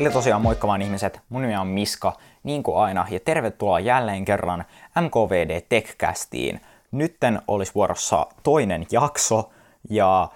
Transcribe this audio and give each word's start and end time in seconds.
Eli 0.00 0.10
tosiaan 0.10 0.42
moikka 0.42 0.68
vaan 0.68 0.82
ihmiset, 0.82 1.20
mun 1.28 1.42
nimi 1.42 1.56
on 1.56 1.66
Miska, 1.66 2.12
niin 2.42 2.62
kuin 2.62 2.76
aina, 2.76 3.06
ja 3.10 3.20
tervetuloa 3.20 3.80
jälleen 3.80 4.24
kerran 4.24 4.64
MKVD 5.00 5.60
Techcastiin. 5.68 6.60
Nytten 6.92 7.42
olisi 7.48 7.74
vuorossa 7.74 8.26
toinen 8.42 8.86
jakso, 8.90 9.50
ja 9.90 10.28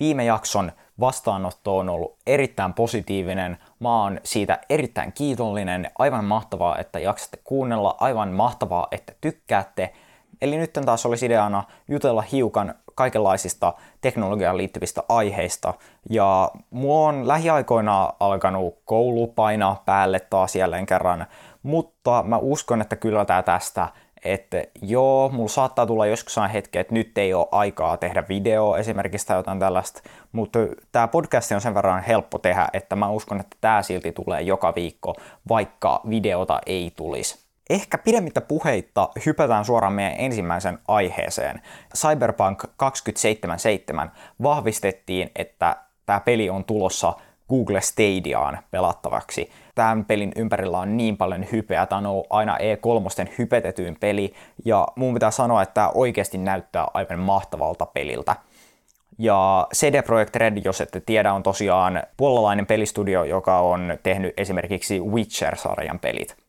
viime 0.00 0.24
jakson 0.24 0.72
vastaanotto 1.00 1.78
on 1.78 1.88
ollut 1.88 2.16
erittäin 2.26 2.74
positiivinen. 2.74 3.58
Mä 3.80 4.02
oon 4.02 4.20
siitä 4.24 4.58
erittäin 4.68 5.12
kiitollinen. 5.12 5.90
Aivan 5.98 6.24
mahtavaa, 6.24 6.78
että 6.78 6.98
jaksatte 6.98 7.38
kuunnella. 7.44 7.96
Aivan 8.00 8.28
mahtavaa, 8.28 8.88
että 8.90 9.12
tykkäätte. 9.20 9.92
Eli 10.42 10.56
nyt 10.56 10.72
taas 10.72 11.06
olisi 11.06 11.26
ideana 11.26 11.64
jutella 11.88 12.22
hiukan 12.22 12.74
kaikenlaisista 12.98 13.74
teknologiaan 14.00 14.56
liittyvistä 14.56 15.02
aiheista. 15.08 15.74
Ja 16.10 16.50
mulla 16.70 17.08
on 17.08 17.28
lähiaikoina 17.28 18.12
alkanut 18.20 18.78
koulu 18.84 19.26
painaa 19.26 19.82
päälle 19.86 20.20
taas 20.20 20.56
jälleen 20.56 20.86
kerran, 20.86 21.26
mutta 21.62 22.22
mä 22.26 22.36
uskon, 22.36 22.80
että 22.80 22.96
kyllä 22.96 23.24
tää 23.24 23.42
tästä 23.42 23.88
että 24.24 24.64
joo, 24.82 25.28
mulla 25.28 25.48
saattaa 25.48 25.86
tulla 25.86 26.06
joskus 26.06 26.36
hetki, 26.52 26.78
että 26.78 26.94
nyt 26.94 27.18
ei 27.18 27.34
ole 27.34 27.48
aikaa 27.50 27.96
tehdä 27.96 28.24
video 28.28 28.76
esimerkiksi 28.76 29.26
tai 29.26 29.36
jotain 29.36 29.58
tällaista, 29.58 30.02
mutta 30.32 30.58
tämä 30.92 31.08
podcast 31.08 31.52
on 31.52 31.60
sen 31.60 31.74
verran 31.74 32.02
helppo 32.02 32.38
tehdä, 32.38 32.68
että 32.72 32.96
mä 32.96 33.10
uskon, 33.10 33.40
että 33.40 33.56
tämä 33.60 33.82
silti 33.82 34.12
tulee 34.12 34.42
joka 34.42 34.74
viikko, 34.74 35.14
vaikka 35.48 36.00
videota 36.10 36.60
ei 36.66 36.92
tulisi. 36.96 37.47
Ehkä 37.70 37.98
pidemmittä 37.98 38.40
puheitta 38.40 39.08
hypätään 39.26 39.64
suoraan 39.64 39.92
meidän 39.92 40.14
ensimmäisen 40.18 40.78
aiheeseen. 40.88 41.62
Cyberpunk 41.96 42.64
2077 42.76 44.12
vahvistettiin, 44.42 45.30
että 45.36 45.76
tämä 46.06 46.20
peli 46.20 46.50
on 46.50 46.64
tulossa 46.64 47.12
Google 47.48 47.80
Stadiaan 47.80 48.58
pelattavaksi. 48.70 49.50
Tämän 49.74 50.04
pelin 50.04 50.32
ympärillä 50.36 50.78
on 50.78 50.96
niin 50.96 51.16
paljon 51.16 51.46
hypeä, 51.52 51.86
tämä 51.86 51.98
on 51.98 52.06
ollut 52.06 52.26
aina 52.30 52.56
E3 52.56 53.28
hypetetyin 53.38 53.96
peli, 54.00 54.34
ja 54.64 54.88
mun 54.96 55.14
pitää 55.14 55.30
sanoa, 55.30 55.62
että 55.62 55.74
tämä 55.74 55.90
oikeasti 55.94 56.38
näyttää 56.38 56.86
aivan 56.94 57.18
mahtavalta 57.18 57.86
peliltä. 57.86 58.36
Ja 59.18 59.66
CD 59.74 60.02
Projekt 60.02 60.36
Red, 60.36 60.62
jos 60.64 60.80
ette 60.80 61.00
tiedä, 61.00 61.32
on 61.32 61.42
tosiaan 61.42 62.02
puolalainen 62.16 62.66
pelistudio, 62.66 63.24
joka 63.24 63.58
on 63.58 63.98
tehnyt 64.02 64.34
esimerkiksi 64.36 65.00
Witcher-sarjan 65.00 65.98
pelit 65.98 66.47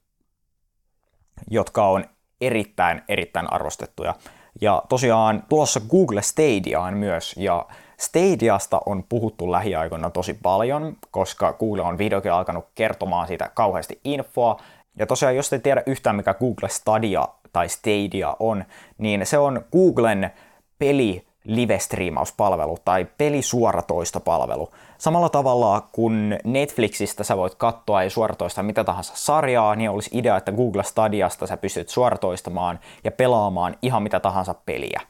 jotka 1.50 1.88
on 1.88 2.06
erittäin, 2.42 3.02
erittäin 3.08 3.54
arvostettuja. 3.54 4.16
Ja 4.62 4.84
tosiaan 4.90 5.44
tulossa 5.50 5.80
Google 5.80 6.22
Stadiaan 6.22 6.98
myös, 6.98 7.36
ja 7.38 7.66
Stadiasta 7.98 8.82
on 8.86 9.04
puhuttu 9.10 9.52
lähiaikoina 9.52 10.10
tosi 10.10 10.34
paljon, 10.34 10.98
koska 11.12 11.54
Google 11.54 11.82
on 11.82 11.98
vihdoinkin 11.98 12.32
alkanut 12.32 12.66
kertomaan 12.76 13.28
siitä 13.28 13.52
kauheasti 13.54 14.00
infoa. 14.04 14.60
Ja 15.00 15.06
tosiaan, 15.06 15.36
jos 15.36 15.50
te 15.50 15.60
tiedä 15.60 15.84
yhtään 15.86 16.16
mikä 16.16 16.34
Google 16.34 16.70
Stadia 16.70 17.28
tai 17.54 17.70
Stadia 17.70 18.36
on, 18.40 18.66
niin 18.98 19.26
se 19.26 19.38
on 19.38 19.66
Googlen 19.72 20.32
peli 20.80 21.29
live-striimauspalvelu 21.50 22.78
tai 22.86 23.08
pelisuoratoistopalvelu. 23.18 24.70
Samalla 24.98 25.30
tavalla 25.30 25.88
kun 25.92 26.38
Netflixistä 26.44 27.24
sä 27.24 27.38
voit 27.38 27.56
katsoa 27.56 28.04
ja 28.04 28.10
suoratoista 28.10 28.64
mitä 28.64 28.84
tahansa 28.84 29.14
sarjaa, 29.16 29.76
niin 29.76 29.90
olisi 29.90 30.10
idea, 30.14 30.38
että 30.38 30.52
Google 30.52 30.84
Stadiasta 30.84 31.48
sä 31.48 31.58
pystyt 31.58 31.90
suoratoistamaan 31.90 32.80
ja 33.04 33.12
pelaamaan 33.12 33.76
ihan 33.82 34.04
mitä 34.04 34.20
tahansa 34.20 34.54
peliä. 34.66 35.02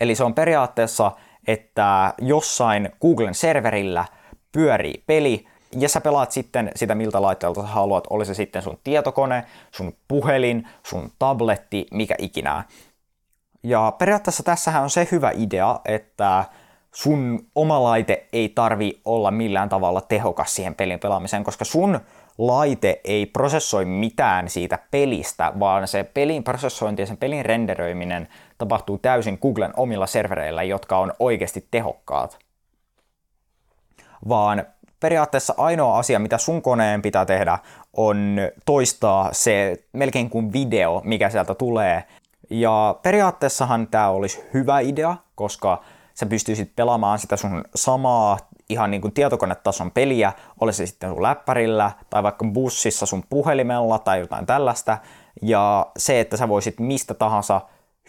Eli 0.00 0.14
se 0.14 0.24
on 0.24 0.34
periaatteessa, 0.34 1.12
että 1.46 2.14
jossain 2.18 2.90
Googlen 3.00 3.34
serverillä 3.34 4.04
pyörii 4.52 5.02
peli, 5.06 5.46
ja 5.78 5.88
sä 5.88 6.00
pelaat 6.00 6.32
sitten 6.32 6.70
sitä 6.76 6.94
miltä 6.94 7.22
laitteelta 7.22 7.62
sä 7.62 7.68
haluat, 7.68 8.04
oli 8.10 8.26
se 8.26 8.34
sitten 8.34 8.62
sun 8.62 8.78
tietokone, 8.84 9.44
sun 9.70 9.92
puhelin, 10.08 10.68
sun 10.82 11.10
tabletti, 11.18 11.86
mikä 11.90 12.14
ikinä. 12.18 12.64
Ja 13.66 13.92
periaatteessa 13.98 14.42
tässähän 14.42 14.82
on 14.82 14.90
se 14.90 15.08
hyvä 15.12 15.32
idea, 15.34 15.80
että 15.84 16.44
sun 16.92 17.46
oma 17.54 17.82
laite 17.82 18.26
ei 18.32 18.48
tarvi 18.48 19.00
olla 19.04 19.30
millään 19.30 19.68
tavalla 19.68 20.00
tehokas 20.00 20.54
siihen 20.54 20.74
pelin 20.74 21.00
pelaamiseen, 21.00 21.44
koska 21.44 21.64
sun 21.64 22.00
laite 22.38 23.00
ei 23.04 23.26
prosessoi 23.26 23.84
mitään 23.84 24.48
siitä 24.48 24.78
pelistä, 24.90 25.52
vaan 25.60 25.88
se 25.88 26.04
pelin 26.04 26.44
prosessointi 26.44 27.02
ja 27.02 27.06
sen 27.06 27.16
pelin 27.16 27.44
renderöiminen 27.44 28.28
tapahtuu 28.58 28.98
täysin 28.98 29.38
Googlen 29.42 29.72
omilla 29.76 30.06
servereillä, 30.06 30.62
jotka 30.62 30.98
on 30.98 31.12
oikeasti 31.18 31.68
tehokkaat. 31.70 32.38
Vaan 34.28 34.64
periaatteessa 35.00 35.54
ainoa 35.56 35.98
asia, 35.98 36.18
mitä 36.18 36.38
sun 36.38 36.62
koneen 36.62 37.02
pitää 37.02 37.24
tehdä, 37.24 37.58
on 37.92 38.36
toistaa 38.66 39.28
se 39.32 39.76
melkein 39.92 40.30
kuin 40.30 40.52
video, 40.52 41.00
mikä 41.04 41.30
sieltä 41.30 41.54
tulee, 41.54 42.04
ja 42.50 42.96
periaatteessahan 43.02 43.86
tämä 43.86 44.08
olisi 44.08 44.44
hyvä 44.54 44.80
idea, 44.80 45.16
koska 45.34 45.82
sä 46.14 46.26
pystyisit 46.26 46.76
pelaamaan 46.76 47.18
sitä 47.18 47.36
sun 47.36 47.64
samaa 47.74 48.38
ihan 48.68 48.90
niin 48.90 49.00
kuin 49.00 49.12
tietokonetason 49.12 49.90
peliä, 49.90 50.32
oli 50.60 50.72
se 50.72 50.86
sitten 50.86 51.10
sun 51.10 51.22
läppärillä 51.22 51.90
tai 52.10 52.22
vaikka 52.22 52.46
bussissa 52.52 53.06
sun 53.06 53.24
puhelimella 53.30 53.98
tai 53.98 54.20
jotain 54.20 54.46
tällaista. 54.46 54.98
Ja 55.42 55.86
se, 55.98 56.20
että 56.20 56.36
sä 56.36 56.48
voisit 56.48 56.80
mistä 56.80 57.14
tahansa 57.14 57.60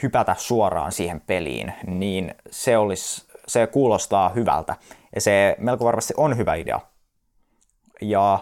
hypätä 0.03 0.35
suoraan 0.37 0.91
siihen 0.91 1.21
peliin, 1.21 1.73
niin 1.87 2.35
se, 2.49 2.77
olisi, 2.77 3.27
se 3.47 3.67
kuulostaa 3.67 4.29
hyvältä. 4.29 4.75
Ja 5.15 5.21
se 5.21 5.55
melko 5.59 5.85
varmasti 5.85 6.13
on 6.17 6.37
hyvä 6.37 6.55
idea. 6.55 6.79
Ja 8.01 8.39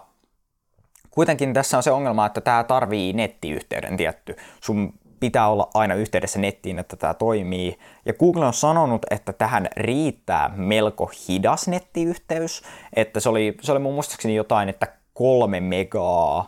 kuitenkin 1.11 1.53
tässä 1.53 1.77
on 1.77 1.83
se 1.83 1.91
ongelma, 1.91 2.25
että 2.25 2.41
tämä 2.41 2.63
tarvii 2.63 3.13
nettiyhteyden 3.13 3.97
tietty. 3.97 4.35
Sun 4.61 4.93
pitää 5.25 5.47
olla 5.47 5.69
aina 5.73 5.95
yhteydessä 5.95 6.39
nettiin, 6.39 6.79
että 6.79 6.95
tämä 6.95 7.13
toimii. 7.13 7.77
Ja 8.05 8.13
Google 8.13 8.45
on 8.45 8.53
sanonut, 8.53 9.05
että 9.11 9.33
tähän 9.33 9.67
riittää 9.77 10.53
melko 10.55 11.11
hidas 11.27 11.67
nettiyhteys, 11.67 12.63
että 12.95 13.19
se 13.19 13.29
oli, 13.29 13.57
se 13.61 13.71
oli 13.71 13.79
mun 13.79 13.93
muistaakseni 13.93 14.35
jotain, 14.35 14.69
että 14.69 14.87
kolme 15.13 15.59
megaa 15.59 16.47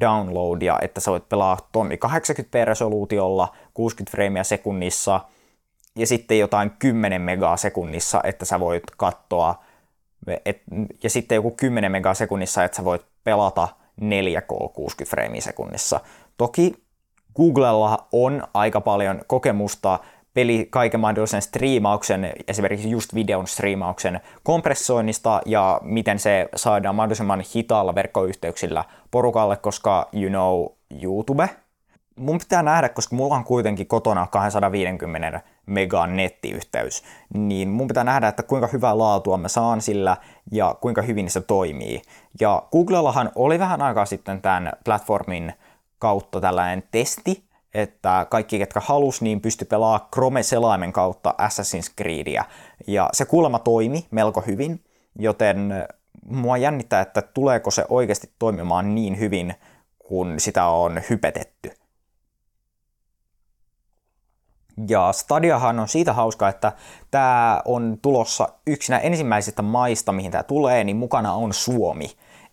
downloadia, 0.00 0.78
että 0.82 1.00
sä 1.00 1.10
voit 1.10 1.28
pelaa 1.28 1.58
tonni 1.72 1.98
80p 2.06 2.64
resoluutiolla, 2.64 3.54
60 3.74 4.10
freimiä 4.10 4.44
sekunnissa, 4.44 5.20
ja 5.96 6.06
sitten 6.06 6.38
jotain 6.38 6.70
10 6.78 7.22
megaa 7.22 7.56
sekunnissa, 7.56 8.20
että 8.24 8.44
sä 8.44 8.60
voit 8.60 8.84
katsoa, 8.96 9.64
et, 10.44 10.62
ja 11.02 11.10
sitten 11.10 11.36
joku 11.36 11.50
10 11.50 11.92
megaa 11.92 12.14
sekunnissa, 12.14 12.64
että 12.64 12.76
sä 12.76 12.84
voit 12.84 13.02
pelata 13.24 13.68
4K 14.00 14.72
60 14.72 15.10
freimiä 15.10 15.40
sekunnissa. 15.40 16.00
Toki 16.36 16.74
Googlella 17.40 18.06
on 18.12 18.42
aika 18.54 18.80
paljon 18.80 19.20
kokemusta 19.26 19.98
peli 20.34 20.66
kaiken 20.70 21.00
mahdollisen 21.00 21.42
striimauksen, 21.42 22.32
esimerkiksi 22.48 22.90
just 22.90 23.14
videon 23.14 23.46
striimauksen 23.46 24.20
kompressoinnista 24.42 25.40
ja 25.46 25.80
miten 25.82 26.18
se 26.18 26.48
saadaan 26.56 26.94
mahdollisimman 26.94 27.44
hitaalla 27.54 27.94
verkkoyhteyksillä 27.94 28.84
porukalle, 29.10 29.56
koska 29.56 30.08
you 30.12 30.28
know 30.28 30.66
YouTube. 31.02 31.48
Mun 32.16 32.38
pitää 32.38 32.62
nähdä, 32.62 32.88
koska 32.88 33.16
mulla 33.16 33.34
on 33.34 33.44
kuitenkin 33.44 33.86
kotona 33.86 34.26
250 34.26 35.40
megan 35.66 36.16
nettiyhteys, 36.16 37.02
niin 37.34 37.68
mun 37.68 37.88
pitää 37.88 38.04
nähdä, 38.04 38.28
että 38.28 38.42
kuinka 38.42 38.68
hyvää 38.72 38.98
laatua 38.98 39.38
mä 39.38 39.48
saan 39.48 39.80
sillä 39.80 40.16
ja 40.52 40.74
kuinka 40.80 41.02
hyvin 41.02 41.30
se 41.30 41.40
toimii. 41.40 42.02
Ja 42.40 42.62
Googlellahan 42.72 43.30
oli 43.34 43.58
vähän 43.58 43.82
aikaa 43.82 44.06
sitten 44.06 44.42
tämän 44.42 44.72
platformin 44.84 45.52
kautta 46.00 46.40
tällainen 46.40 46.82
testi, 46.90 47.44
että 47.74 48.26
kaikki, 48.30 48.58
ketkä 48.58 48.80
halus, 48.80 49.22
niin 49.22 49.40
pysty 49.40 49.64
pelaamaan 49.64 50.08
Chrome-selaimen 50.14 50.92
kautta 50.92 51.34
Assassin's 51.38 51.94
Creedia. 51.96 52.44
Ja 52.86 53.08
se 53.12 53.24
kuulemma 53.24 53.58
toimi 53.58 54.06
melko 54.10 54.40
hyvin, 54.40 54.84
joten 55.18 55.72
mua 56.26 56.56
jännittää, 56.56 57.00
että 57.00 57.22
tuleeko 57.22 57.70
se 57.70 57.84
oikeasti 57.88 58.30
toimimaan 58.38 58.94
niin 58.94 59.18
hyvin, 59.18 59.54
kun 59.98 60.40
sitä 60.40 60.66
on 60.66 61.00
hypetetty. 61.10 61.70
Ja 64.88 65.12
Stadiahan 65.12 65.78
on 65.78 65.88
siitä 65.88 66.12
hauska, 66.12 66.48
että 66.48 66.72
tämä 67.10 67.62
on 67.64 67.98
tulossa 68.02 68.48
yksinä 68.66 68.98
ensimmäisistä 68.98 69.62
maista, 69.62 70.12
mihin 70.12 70.30
tämä 70.30 70.42
tulee, 70.42 70.84
niin 70.84 70.96
mukana 70.96 71.32
on 71.32 71.52
Suomi. 71.52 72.10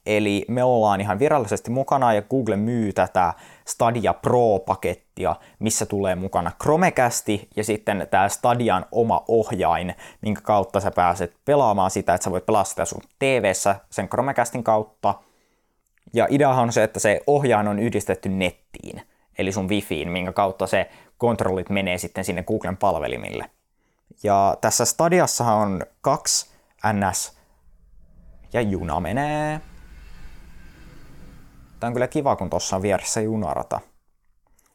Eli 0.07 0.45
me 0.47 0.63
ollaan 0.63 1.01
ihan 1.01 1.19
virallisesti 1.19 1.71
mukana 1.71 2.13
ja 2.13 2.21
Google 2.21 2.55
myy 2.55 2.93
tätä 2.93 3.33
Stadia 3.65 4.13
Pro-pakettia, 4.13 5.35
missä 5.59 5.85
tulee 5.85 6.15
mukana 6.15 6.51
Chromecasti 6.63 7.47
ja 7.55 7.63
sitten 7.63 8.07
tämä 8.11 8.29
Stadian 8.29 8.85
oma 8.91 9.23
ohjain, 9.27 9.95
minkä 10.21 10.41
kautta 10.41 10.79
sä 10.79 10.91
pääset 10.91 11.35
pelaamaan 11.45 11.91
sitä, 11.91 12.13
että 12.13 12.25
sä 12.25 12.31
voit 12.31 12.45
pelaa 12.45 12.63
sitä 12.63 12.85
sun 12.85 13.01
tv 13.19 13.51
sen 13.89 14.09
Chromecastin 14.09 14.63
kautta. 14.63 15.15
Ja 16.13 16.27
ideahan 16.29 16.63
on 16.63 16.73
se, 16.73 16.83
että 16.83 16.99
se 16.99 17.21
ohjain 17.27 17.67
on 17.67 17.79
yhdistetty 17.79 18.29
nettiin, 18.29 19.01
eli 19.37 19.51
sun 19.51 19.69
wifiin, 19.69 20.11
minkä 20.11 20.31
kautta 20.31 20.67
se 20.67 20.89
kontrollit 21.17 21.69
menee 21.69 21.97
sitten 21.97 22.25
sinne 22.25 22.43
Googlen 22.43 22.77
palvelimille. 22.77 23.49
Ja 24.23 24.57
tässä 24.61 24.85
Stadiassahan 24.85 25.57
on 25.57 25.81
kaksi 26.01 26.49
NS 26.93 27.37
Ja 28.53 28.61
juna 28.61 28.99
menee. 28.99 29.61
Tämä 31.79 31.87
on 31.87 31.93
kyllä 31.93 32.07
kiva, 32.07 32.35
kun 32.35 32.49
tuossa 32.49 32.75
on 32.75 32.81
vieressä 32.81 33.21
junarata. 33.21 33.79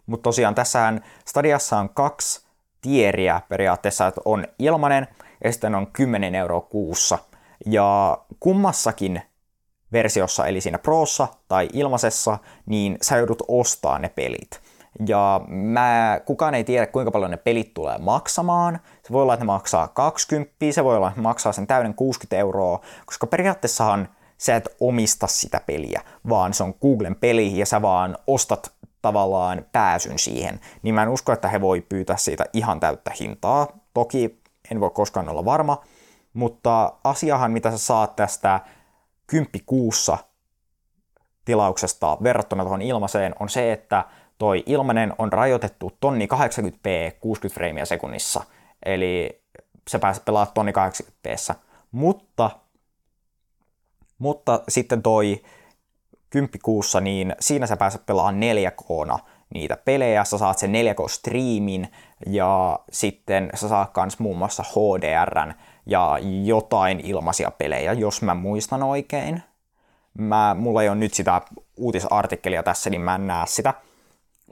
Mutta 0.07 0.23
tosiaan 0.23 0.55
tässähän 0.55 1.05
Stadiassa 1.25 1.79
on 1.79 1.89
kaksi 1.89 2.47
tieriä 2.81 3.41
periaatteessa, 3.49 4.07
että 4.07 4.21
on 4.25 4.47
ilmanen 4.59 5.09
ja 5.45 5.53
sitten 5.53 5.75
on 5.75 5.87
10 5.93 6.35
euroa 6.35 6.61
kuussa. 6.61 7.19
Ja 7.67 8.19
kummassakin 8.41 9.23
versiossa, 9.93 10.47
eli 10.47 10.61
siinä 10.61 10.79
Prossa 10.79 11.29
tai 11.49 11.69
ilmaisessa, 11.73 12.39
niin 12.67 12.99
sä 13.03 13.17
joudut 13.17 13.43
ostaa 13.49 13.99
ne 13.99 14.09
pelit. 14.09 14.61
Ja 15.07 15.41
mä, 15.49 16.21
kukaan 16.25 16.55
ei 16.55 16.65
tiedä, 16.65 16.87
kuinka 16.87 17.11
paljon 17.11 17.31
ne 17.31 17.37
pelit 17.37 17.75
tulee 17.75 17.99
maksamaan. 17.99 18.81
Se 19.03 19.13
voi 19.13 19.23
olla, 19.23 19.35
että 19.35 19.45
ne 19.45 19.47
maksaa 19.47 19.89
20, 19.89 20.55
se 20.71 20.85
voi 20.85 20.97
olla, 20.97 21.09
että 21.09 21.21
ne 21.21 21.23
maksaa 21.23 21.53
sen 21.53 21.67
täyden 21.67 21.95
60 21.95 22.37
euroa, 22.37 22.81
koska 23.07 23.27
periaatteessahan 23.27 24.09
sä 24.43 24.57
et 24.57 24.77
omista 24.81 25.27
sitä 25.27 25.61
peliä, 25.67 26.03
vaan 26.29 26.55
se 26.55 26.63
on 26.63 26.75
Googlen 26.81 27.15
peli 27.15 27.59
ja 27.59 27.67
sä 27.67 27.83
vaan 27.83 28.19
ostat 28.27 28.73
tavallaan 29.03 29.67
pääsyn 29.73 30.19
siihen. 30.19 30.61
Niin 30.83 30.95
mä 30.95 31.03
en 31.03 31.09
usko, 31.09 31.33
että 31.33 31.49
he 31.49 31.61
voi 31.61 31.81
pyytää 31.81 32.17
siitä 32.17 32.45
ihan 32.53 32.81
täyttä 32.81 33.11
hintaa. 33.21 33.67
Toki 33.95 34.43
en 34.71 34.81
voi 34.81 34.91
koskaan 34.91 35.29
olla 35.29 35.45
varma, 35.45 35.83
mutta 36.33 36.93
asiahan, 37.05 37.53
mitä 37.53 37.71
sä 37.71 37.79
saat 37.79 38.17
tästä 38.17 38.61
kymppikuussa 39.27 40.19
tilauksesta 41.45 42.19
verrattuna 42.23 42.63
tuohon 42.63 42.83
ilmaiseen, 42.83 43.35
on 43.41 43.49
se, 43.49 43.73
että 43.73 44.05
toi 44.39 44.63
ilmanen 44.67 45.15
on 45.19 45.33
rajoitettu 45.33 45.93
tonni 46.01 46.29
80p 46.35 47.17
60 47.21 47.55
freimiä 47.55 47.85
sekunnissa, 47.85 48.45
eli 48.87 49.43
se 49.89 49.99
pääset 49.99 50.25
pelaamaan 50.25 50.55
tonni 50.55 50.73
80p. 50.73 51.55
Mutta, 51.93 52.51
mutta 54.19 54.61
sitten 54.69 55.03
toi 55.03 55.43
kymppikuussa, 56.31 57.01
niin 57.01 57.37
siinä 57.41 57.67
sä 57.67 57.77
pääset 57.77 58.07
pelaamaan 58.07 58.41
4 58.41 58.71
k 58.71 58.85
niitä 59.55 59.77
pelejä, 59.77 60.25
sä 60.25 60.39
saat 60.39 60.59
sen 60.59 60.73
4K-striimin 60.73 61.87
ja 62.27 62.79
sitten 62.91 63.51
sä 63.55 63.69
saat 63.69 63.91
kans 63.91 64.19
muun 64.19 64.39
muassa 64.39 64.63
HDRn 64.63 65.55
ja 65.87 66.19
jotain 66.45 67.01
ilmaisia 67.01 67.51
pelejä, 67.51 67.93
jos 67.93 68.23
mä 68.23 68.35
muistan 68.35 68.83
oikein. 68.83 69.43
Mä, 70.19 70.57
mulla 70.59 70.83
ei 70.83 70.89
ole 70.89 70.97
nyt 70.97 71.15
sitä 71.15 71.41
uutisartikkelia 71.77 72.63
tässä, 72.63 72.91
niin 72.91 73.01
mä 73.01 73.15
en 73.15 73.27
näe 73.27 73.47
sitä, 73.47 73.75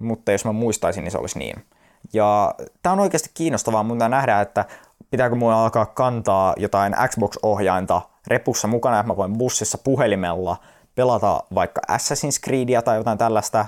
mutta 0.01 0.33
jos 0.33 0.45
mä 0.45 0.53
muistaisin, 0.53 1.05
niin 1.05 1.13
se 1.13 1.19
olisi 1.19 1.39
niin. 1.39 1.65
Ja 2.13 2.55
tää 2.83 2.93
on 2.93 3.01
oikeasti 3.01 3.31
kiinnostavaa, 3.35 3.83
mutta 3.83 4.09
nähdään, 4.09 4.43
että 4.43 4.65
pitääkö 5.11 5.35
mulla 5.35 5.63
alkaa 5.65 5.87
kantaa 5.87 6.55
jotain 6.57 6.95
Xbox-ohjainta 7.09 8.03
repussa 8.27 8.69
mukana, 8.69 9.01
että 9.01 9.13
mä 9.13 9.17
voin 9.17 9.39
bussissa 9.39 9.79
puhelimella 9.79 10.57
pelata 10.95 11.43
vaikka 11.55 11.81
Assassin's 11.91 12.45
Creedia 12.45 12.83
tai 12.83 12.97
jotain 12.97 13.19
tällaista. 13.19 13.67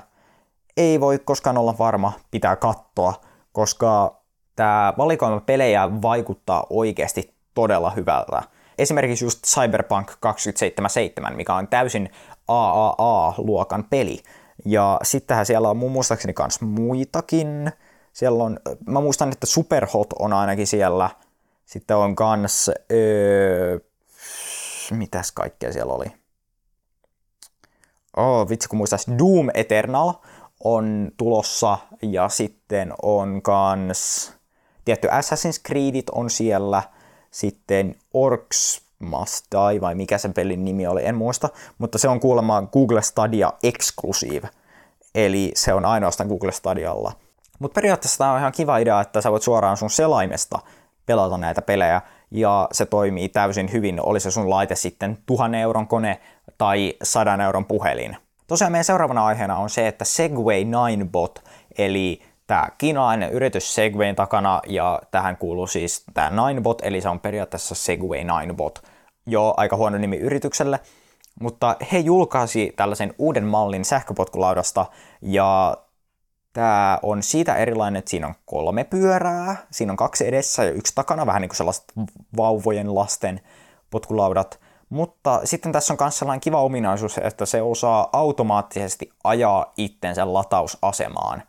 Ei 0.77 1.01
voi 1.01 1.19
koskaan 1.19 1.59
olla 1.59 1.79
varma, 1.79 2.13
pitää 2.31 2.57
katsoa, 2.57 3.15
koska 3.53 4.21
tämä 4.57 4.93
valikoima 4.99 5.41
pelejä 5.41 6.03
vaikuttaa 6.03 6.67
oikeasti 6.71 7.35
todella 7.55 7.91
hyvältä. 7.91 8.43
Esimerkiksi 8.79 9.25
just 9.25 9.45
Cyberpunk 9.45 10.13
2077, 10.21 11.37
mikä 11.37 11.55
on 11.55 11.69
täysin 11.69 12.11
AAA-luokan 12.49 13.85
peli. 13.91 14.23
Ja 14.65 15.01
sittenhän 15.03 15.47
siellä 15.47 15.71
on 15.71 15.77
muun 15.77 15.93
muistaakseni 15.93 16.33
kans 16.33 16.61
muitakin. 16.61 17.73
Siellä 18.13 18.45
on, 18.45 18.59
mä 18.87 19.01
muistan, 19.01 19.33
että 19.33 19.47
Superhot 19.47 20.13
on 20.19 20.33
ainakin 20.33 20.67
siellä. 20.67 21.11
Sitten 21.73 21.97
on 21.97 22.17
kans, 22.17 22.71
öö, 22.93 23.79
mitäs 24.91 25.33
kaikkea 25.33 25.73
siellä 25.73 25.93
oli? 25.93 26.07
Oh, 28.17 28.49
vitsi 28.49 28.69
kun 28.69 28.77
muistais, 28.77 29.07
Doom 29.19 29.49
Eternal 29.55 30.13
on 30.65 31.11
tulossa 31.17 31.79
ja 32.03 32.29
sitten 32.29 32.93
on 33.03 33.43
kans, 33.43 34.33
tietty 34.85 35.09
Assassin's 35.09 35.61
Creedit 35.69 36.11
on 36.11 36.31
siellä– 36.31 36.83
sitten 37.33 37.95
Orcs 38.15 38.83
Must 38.99 39.47
Die, 39.53 39.81
vai 39.81 39.95
mikä 39.95 40.19
sen 40.19 40.35
pelin 40.35 40.65
nimi 40.65 40.87
oli, 40.87 41.07
en 41.07 41.15
muista, 41.15 41.49
mutta 41.79 41.99
se 41.99 42.09
on 42.09 42.21
kuulemma 42.21 42.63
Google 42.73 43.03
Stadia 43.03 43.53
Exclusive, 43.63 44.49
eli 45.15 45.53
se 45.55 45.75
on 45.75 45.85
ainoastaan 45.85 46.29
Google 46.29 46.53
Stadialla. 46.53 47.13
Mutta 47.59 47.75
periaatteessa 47.75 48.19
tämä 48.19 48.33
on 48.33 48.39
ihan 48.39 48.53
kiva 48.53 48.79
idea, 48.79 49.01
että 49.01 49.21
sä 49.21 49.31
voit 49.31 49.43
suoraan 49.43 49.77
sun 49.77 49.91
selaimesta 49.91 50.59
pelata 51.07 51.39
näitä 51.39 51.63
pelejä, 51.63 52.01
ja 52.31 52.69
se 52.73 52.87
toimii 52.87 53.29
täysin 53.29 53.73
hyvin, 53.73 54.01
oli 54.03 54.21
se 54.21 54.31
sun 54.31 54.51
laite 54.51 54.75
sitten 54.75 55.19
tuhannen 55.27 55.61
euron 55.61 55.89
kone 55.89 56.21
tai 56.59 56.95
sadan 57.03 57.41
euron 57.41 57.65
puhelin. 57.65 58.17
Tosiaan 58.47 58.73
meidän 58.73 58.85
seuraavana 58.85 59.27
aiheena 59.27 59.57
on 59.57 59.71
se, 59.71 59.89
että 59.89 60.05
Segway 60.05 60.61
9 60.61 61.09
Bot, 61.09 61.45
eli 61.79 62.23
tämä 62.47 62.69
kiinalainen 62.79 63.31
yritys 63.31 63.75
Segwayn 63.75 64.17
takana, 64.17 64.61
ja 64.67 65.03
tähän 65.11 65.37
kuuluu 65.37 65.67
siis 65.67 66.05
tämä 66.15 66.31
Ninebot, 66.31 66.83
eli 66.85 67.01
se 67.01 67.09
on 67.09 67.21
periaatteessa 67.21 67.75
Segway 67.75 68.25
Ninebot, 68.25 68.83
jo 69.27 69.55
aika 69.57 69.77
huono 69.77 69.99
nimi 69.99 70.17
yritykselle, 70.17 70.81
mutta 71.41 71.77
he 71.93 71.99
julkaisi 71.99 72.73
tällaisen 72.77 73.15
uuden 73.19 73.45
mallin 73.45 73.85
sähköpotkulaudasta, 73.85 74.87
ja 75.23 75.77
tämä 76.53 76.99
on 77.03 77.23
siitä 77.23 77.57
erilainen, 77.57 77.99
että 77.99 78.11
siinä 78.11 78.27
on 78.27 78.35
kolme 78.45 78.85
pyörää, 78.85 79.57
siinä 79.71 79.93
on 79.93 79.97
kaksi 79.97 80.29
edessä 80.29 80.65
ja 80.65 80.71
yksi 80.71 80.95
takana, 80.95 81.27
vähän 81.27 81.43
niin 81.43 81.49
kuin 81.49 81.57
sellaiset 81.57 81.85
vauvojen 82.37 82.95
lasten 82.95 83.41
potkulaudat, 83.91 84.61
mutta 84.89 85.41
sitten 85.45 85.73
tässä 85.73 85.95
on 85.95 85.99
myös 86.01 86.19
sellainen 86.19 86.41
kiva 86.41 86.63
ominaisuus, 86.63 87.19
että 87.19 87.47
se 87.47 87.63
osaa 87.63 88.09
automaattisesti 88.13 89.13
ajaa 89.25 89.73
itsensä 89.77 90.33
latausasemaan. 90.33 91.43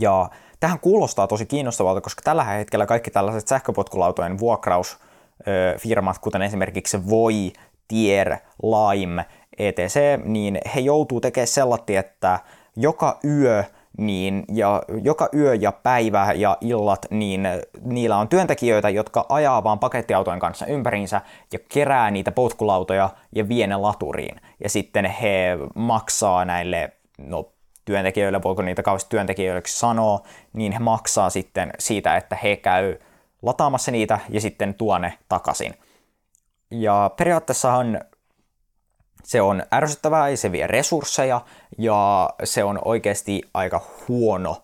Ja 0.00 0.30
tähän 0.60 0.80
kuulostaa 0.80 1.26
tosi 1.26 1.46
kiinnostavalta, 1.46 2.00
koska 2.00 2.22
tällä 2.24 2.44
hetkellä 2.44 2.86
kaikki 2.86 3.10
tällaiset 3.10 3.48
sähköpotkulautojen 3.48 4.38
vuokrausfirmat, 4.38 6.18
kuten 6.20 6.42
esimerkiksi 6.42 7.08
Voi, 7.08 7.52
Tier, 7.88 8.36
Lime, 8.62 9.24
etc., 9.58 9.96
niin 10.24 10.58
he 10.74 10.80
joutuu 10.80 11.20
tekemään 11.20 11.46
sellaista, 11.46 11.92
että 11.92 12.40
joka 12.76 13.18
yö 13.24 13.64
niin, 13.98 14.44
ja 14.52 14.82
joka 15.02 15.28
yö 15.34 15.54
ja 15.54 15.72
päivä 15.72 16.32
ja 16.36 16.58
illat, 16.60 17.06
niin 17.10 17.48
niillä 17.82 18.16
on 18.16 18.28
työntekijöitä, 18.28 18.88
jotka 18.88 19.26
ajaa 19.28 19.64
vaan 19.64 19.78
pakettiautojen 19.78 20.40
kanssa 20.40 20.66
ympäriinsä 20.66 21.20
ja 21.52 21.58
kerää 21.68 22.10
niitä 22.10 22.32
potkulautoja 22.32 23.10
ja 23.34 23.48
vie 23.48 23.66
ne 23.66 23.76
laturiin. 23.76 24.40
Ja 24.62 24.68
sitten 24.68 25.04
he 25.04 25.58
maksaa 25.74 26.44
näille 26.44 26.92
no, 27.18 27.52
työntekijöille, 27.84 28.42
voiko 28.42 28.62
niitä 28.62 28.82
kauheasti 28.82 29.10
työntekijöiksi 29.10 29.78
sanoa, 29.78 30.20
niin 30.52 30.72
he 30.72 30.78
maksaa 30.78 31.30
sitten 31.30 31.72
siitä, 31.78 32.16
että 32.16 32.36
he 32.42 32.56
käy 32.56 32.96
lataamassa 33.42 33.90
niitä 33.90 34.18
ja 34.28 34.40
sitten 34.40 34.74
tuo 34.74 34.98
ne 34.98 35.18
takaisin. 35.28 35.74
Ja 36.70 37.10
periaatteessahan 37.16 38.00
se 39.22 39.42
on 39.42 39.62
ärsyttävää 39.72 40.28
ja 40.28 40.36
se 40.36 40.52
vie 40.52 40.66
resursseja 40.66 41.40
ja 41.78 42.30
se 42.44 42.64
on 42.64 42.78
oikeasti 42.84 43.42
aika 43.54 43.80
huono 44.08 44.56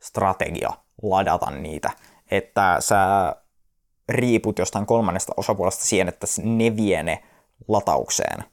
strategia 0.00 0.70
ladata 1.02 1.50
niitä, 1.50 1.90
että 2.30 2.76
sä 2.80 3.34
riiput 4.08 4.58
jostain 4.58 4.86
kolmannesta 4.86 5.32
osapuolesta 5.36 5.84
siihen, 5.84 6.08
että 6.08 6.26
ne 6.42 6.76
vie 6.76 7.02
ne 7.02 7.22
lataukseen. 7.68 8.44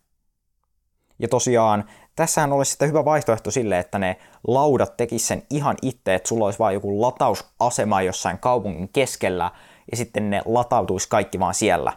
Ja 1.19 1.27
tosiaan 1.27 1.89
tässähän 2.15 2.53
olisi 2.53 2.69
sitten 2.71 2.89
hyvä 2.89 3.05
vaihtoehto 3.05 3.51
sille, 3.51 3.79
että 3.79 3.99
ne 3.99 4.17
laudat 4.47 4.97
tekis 4.97 5.27
sen 5.27 5.43
ihan 5.49 5.75
itse, 5.81 6.15
että 6.15 6.29
sulla 6.29 6.45
olisi 6.45 6.59
vain 6.59 6.73
joku 6.73 7.01
latausasema 7.01 8.01
jossain 8.01 8.37
kaupungin 8.37 8.89
keskellä, 8.89 9.51
ja 9.91 9.97
sitten 9.97 10.29
ne 10.29 10.41
latautuisi 10.45 11.09
kaikki 11.09 11.39
vaan 11.39 11.53
siellä. 11.53 11.93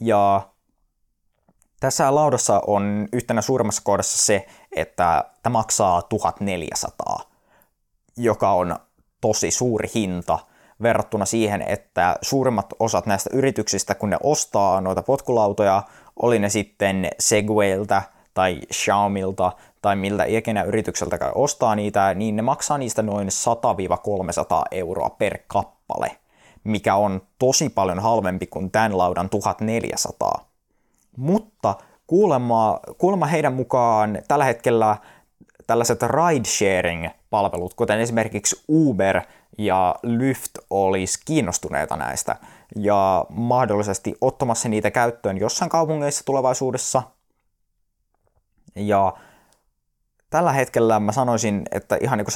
Ja 0.00 0.49
tässä 1.80 2.14
laudassa 2.14 2.62
on 2.66 3.08
yhtenä 3.12 3.42
suurimmassa 3.42 3.82
kohdassa 3.84 4.26
se, 4.26 4.46
että 4.76 5.24
tämä 5.42 5.52
maksaa 5.52 6.02
1400, 6.02 7.20
joka 8.16 8.52
on 8.52 8.76
tosi 9.20 9.50
suuri 9.50 9.90
hinta 9.94 10.38
verrattuna 10.82 11.26
siihen, 11.26 11.62
että 11.62 12.16
suurimmat 12.22 12.66
osat 12.78 13.06
näistä 13.06 13.30
yrityksistä, 13.32 13.94
kun 13.94 14.10
ne 14.10 14.16
ostaa 14.22 14.80
noita 14.80 15.02
potkulautoja, 15.02 15.82
oli 16.22 16.38
ne 16.38 16.48
sitten 16.48 17.08
Segwayltä, 17.18 18.02
tai 18.34 18.60
Xiaomilta 18.72 19.52
tai 19.82 19.96
miltä 19.96 20.24
ikinä 20.24 20.62
yritykseltä 20.62 21.18
ostaa 21.34 21.74
niitä, 21.74 22.14
niin 22.14 22.36
ne 22.36 22.42
maksaa 22.42 22.78
niistä 22.78 23.02
noin 23.02 23.28
100-300 23.28 23.30
euroa 24.70 25.10
per 25.10 25.38
kappale, 25.46 26.16
mikä 26.64 26.94
on 26.94 27.22
tosi 27.38 27.68
paljon 27.68 27.98
halvempi 27.98 28.46
kuin 28.46 28.70
tämän 28.70 28.98
laudan 28.98 29.30
1400. 29.30 30.49
Mutta 31.16 31.76
kuulemma, 32.06 32.80
kuulemma 32.98 33.26
heidän 33.26 33.52
mukaan 33.52 34.18
tällä 34.28 34.44
hetkellä 34.44 34.96
tällaiset 35.66 36.02
ride-sharing-palvelut, 36.02 37.74
kuten 37.74 38.00
esimerkiksi 38.00 38.64
Uber 38.68 39.20
ja 39.58 39.94
Lyft 40.02 40.50
olisi 40.70 41.18
kiinnostuneita 41.24 41.96
näistä 41.96 42.36
ja 42.76 43.24
mahdollisesti 43.28 44.14
ottamassa 44.20 44.68
niitä 44.68 44.90
käyttöön 44.90 45.38
jossain 45.38 45.70
kaupungeissa 45.70 46.24
tulevaisuudessa. 46.24 47.02
Ja 48.76 49.12
tällä 50.30 50.52
hetkellä 50.52 51.00
mä 51.00 51.12
sanoisin, 51.12 51.62
että 51.72 51.98
ihan 52.00 52.18
niin 52.18 52.26
kuin 52.26 52.32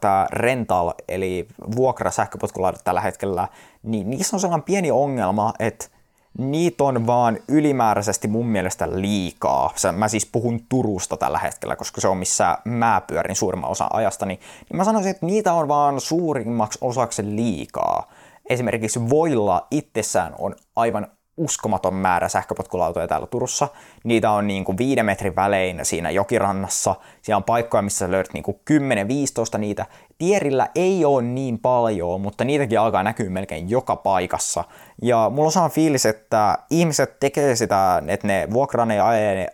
tämä 0.00 0.26
rental, 0.32 0.92
eli 1.08 1.48
vuokra 1.76 2.10
sähköpotkulaudat 2.10 2.84
tällä 2.84 3.00
hetkellä, 3.00 3.48
niin 3.82 4.10
niissä 4.10 4.36
on 4.36 4.40
sellainen 4.40 4.64
pieni 4.64 4.90
ongelma, 4.90 5.52
että 5.58 5.97
niitä 6.38 6.84
on 6.84 7.06
vaan 7.06 7.38
ylimääräisesti 7.48 8.28
mun 8.28 8.46
mielestä 8.46 8.88
liikaa. 9.00 9.74
Mä 9.92 10.08
siis 10.08 10.26
puhun 10.26 10.60
Turusta 10.68 11.16
tällä 11.16 11.38
hetkellä, 11.38 11.76
koska 11.76 12.00
se 12.00 12.08
on 12.08 12.16
missä 12.16 12.58
mä 12.64 13.02
pyörin 13.06 13.36
suurimman 13.36 13.70
osan 13.70 13.88
ajasta, 13.92 14.26
niin, 14.26 14.40
niin 14.70 14.76
mä 14.76 14.84
sanoisin, 14.84 15.10
että 15.10 15.26
niitä 15.26 15.52
on 15.52 15.68
vaan 15.68 16.00
suurimmaksi 16.00 16.78
osaksi 16.82 17.36
liikaa. 17.36 18.10
Esimerkiksi 18.50 19.08
Voilla 19.08 19.66
itsessään 19.70 20.34
on 20.38 20.54
aivan 20.76 21.06
uskomaton 21.38 21.94
määrä 21.94 22.28
sähköpotkulautoja 22.28 23.08
täällä 23.08 23.26
Turussa. 23.26 23.68
Niitä 24.04 24.30
on 24.30 24.46
niin 24.46 24.64
kuin 24.64 24.78
viiden 24.78 25.06
metrin 25.06 25.36
välein 25.36 25.80
siinä 25.82 26.10
jokirannassa. 26.10 26.94
Siellä 27.22 27.36
on 27.36 27.44
paikkoja, 27.44 27.82
missä 27.82 28.10
löydät 28.10 28.32
niin 28.32 28.42
kuin 28.42 28.60
10-15 29.54 29.58
niitä. 29.58 29.86
Tierillä 30.18 30.68
ei 30.74 31.04
ole 31.04 31.22
niin 31.22 31.58
paljon, 31.58 32.20
mutta 32.20 32.44
niitäkin 32.44 32.80
alkaa 32.80 33.02
näkyä 33.02 33.30
melkein 33.30 33.70
joka 33.70 33.96
paikassa. 33.96 34.64
Ja 35.02 35.30
mulla 35.34 35.46
on 35.46 35.52
sama 35.52 35.68
fiilis, 35.68 36.06
että 36.06 36.58
ihmiset 36.70 37.20
tekee 37.20 37.56
sitä, 37.56 38.02
että 38.06 38.26
ne 38.26 38.48
vuokraa 38.52 38.86
ne 38.86 38.96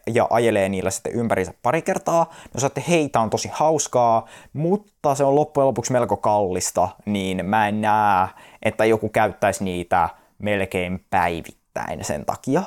ja 0.06 0.26
ajelee, 0.30 0.68
niillä 0.68 0.90
sitten 0.90 1.12
ympärinsä 1.12 1.54
pari 1.62 1.82
kertaa. 1.82 2.32
No 2.54 2.60
sä 2.60 2.66
että 2.66 3.20
on 3.20 3.30
tosi 3.30 3.50
hauskaa, 3.52 4.26
mutta 4.52 5.14
se 5.14 5.24
on 5.24 5.34
loppujen 5.34 5.66
lopuksi 5.66 5.92
melko 5.92 6.16
kallista, 6.16 6.88
niin 7.06 7.46
mä 7.46 7.68
en 7.68 7.80
näe, 7.80 8.28
että 8.62 8.84
joku 8.84 9.08
käyttäisi 9.08 9.64
niitä 9.64 10.08
melkein 10.38 11.04
päivittäin 11.10 11.63
päivittäin 11.74 12.04
sen 12.04 12.24
takia. 12.24 12.62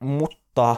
Mutta 0.00 0.76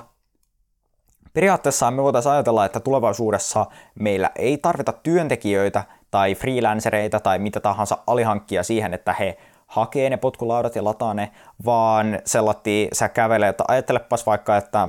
periaatteessa 1.33 1.91
me 1.91 2.03
voitaisiin 2.03 2.33
ajatella, 2.33 2.65
että 2.65 2.81
tulevaisuudessa 2.81 3.67
meillä 3.95 4.31
ei 4.37 4.59
tarvita 4.59 4.93
työntekijöitä 4.93 5.85
tai 6.11 6.35
freelancereita 6.35 7.21
tai 7.21 7.39
mitä 7.39 7.61
tahansa 7.61 7.99
alihankkia 8.07 8.63
siihen, 8.63 8.95
että 8.95 9.13
he 9.13 9.39
hakee 9.67 10.11
ne 10.11 10.17
potkulaudat 10.17 10.77
ja 10.77 10.85
lataa 10.85 11.15
ne, 11.15 11.33
vaan 11.65 12.19
sellatti 12.25 12.89
sä 12.93 13.09
kävelet, 13.09 13.49
että 13.49 13.65
ajattelepas 13.69 14.27
vaikka, 14.27 14.57
että 14.57 14.89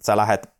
sä 0.00 0.16
lähet, 0.16 0.50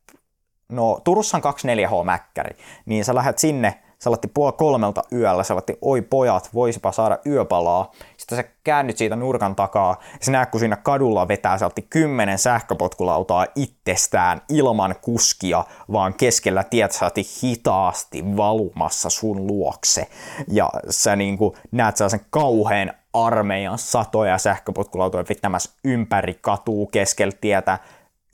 no 0.68 1.00
Turussa 1.04 1.36
on 1.36 1.42
24H 1.42 2.04
Mäkkäri, 2.04 2.56
niin 2.86 3.04
sä 3.04 3.14
lähet 3.14 3.38
sinne 3.38 3.82
sä 3.98 4.10
puoli 4.34 4.52
kolmelta 4.52 5.02
yöllä, 5.12 5.44
sä 5.44 5.54
oi 5.82 6.02
pojat, 6.02 6.50
voisipa 6.54 6.92
saada 6.92 7.18
yöpalaa. 7.26 7.92
Sitten 8.26 8.44
sä 8.44 8.50
käännyt 8.64 8.96
siitä 8.96 9.16
nurkan 9.16 9.56
takaa, 9.56 9.96
ja 10.12 10.18
sä 10.20 10.32
näet, 10.32 10.50
kun 10.50 10.60
siinä 10.60 10.76
kadulla 10.76 11.28
vetää, 11.28 11.58
otti 11.66 11.82
kymmenen 11.82 12.38
sähköpotkulautaa 12.38 13.46
itsestään 13.54 14.42
ilman 14.48 14.94
kuskia, 15.00 15.64
vaan 15.92 16.14
keskellä 16.14 16.64
tiet 16.64 16.92
sä 16.92 17.10
hitaasti 17.42 18.36
valumassa 18.36 19.10
sun 19.10 19.46
luokse. 19.46 20.08
Ja 20.48 20.70
sä 20.90 21.16
niin 21.16 21.38
kuin 21.38 21.54
näet 21.72 21.96
sen 21.96 22.20
kauheen 22.30 22.94
armeijan 23.12 23.78
satoja 23.78 24.38
sähköpotkulautoja 24.38 25.24
vetämässä 25.28 25.70
ympäri 25.84 26.38
katuu 26.40 26.86
keskellä 26.86 27.34
tietä 27.40 27.78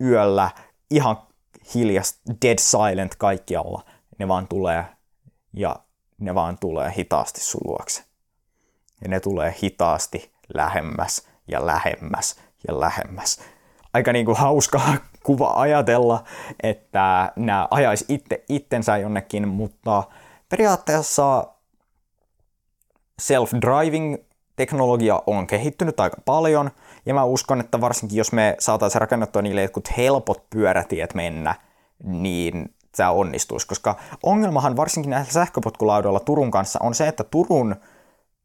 yöllä, 0.00 0.50
ihan 0.90 1.16
hiljasta, 1.74 2.20
dead 2.44 2.58
silent 2.58 3.14
kaikkialla. 3.14 3.82
Ne 4.18 4.28
vaan 4.28 4.48
tulee 4.48 4.84
ja 5.52 5.76
ne 6.18 6.34
vaan 6.34 6.58
tulee 6.58 6.92
hitaasti 6.96 7.40
sun 7.40 7.60
luokse. 7.64 8.11
Ja 9.02 9.08
ne 9.08 9.20
tulee 9.20 9.54
hitaasti 9.62 10.32
lähemmäs 10.54 11.28
ja 11.48 11.66
lähemmäs 11.66 12.36
ja 12.68 12.80
lähemmäs. 12.80 13.40
Aika 13.94 14.12
niin 14.12 14.26
kuin 14.26 14.36
hauska 14.36 14.80
kuva 15.26 15.52
ajatella, 15.56 16.24
että 16.62 17.32
nämä 17.36 17.68
ajaisi 17.70 18.04
itse 18.08 18.44
itsensä 18.48 18.96
jonnekin, 18.96 19.48
mutta 19.48 20.02
periaatteessa 20.48 21.46
self-driving 23.22 24.24
teknologia 24.56 25.22
on 25.26 25.46
kehittynyt 25.46 26.00
aika 26.00 26.16
paljon, 26.24 26.70
ja 27.06 27.14
mä 27.14 27.24
uskon, 27.24 27.60
että 27.60 27.80
varsinkin 27.80 28.18
jos 28.18 28.32
me 28.32 28.56
saataisiin 28.58 29.00
rakennettua 29.00 29.42
niille 29.42 29.62
jotkut 29.62 29.96
helpot 29.96 30.50
pyörätiet 30.50 31.14
mennä, 31.14 31.54
niin 32.04 32.74
tämä 32.96 33.10
onnistuisi, 33.10 33.66
koska 33.66 33.96
ongelmahan 34.22 34.76
varsinkin 34.76 35.10
näillä 35.10 35.32
sähköpotkulaudoilla 35.32 36.20
Turun 36.20 36.50
kanssa 36.50 36.78
on 36.82 36.94
se, 36.94 37.08
että 37.08 37.24
Turun 37.24 37.76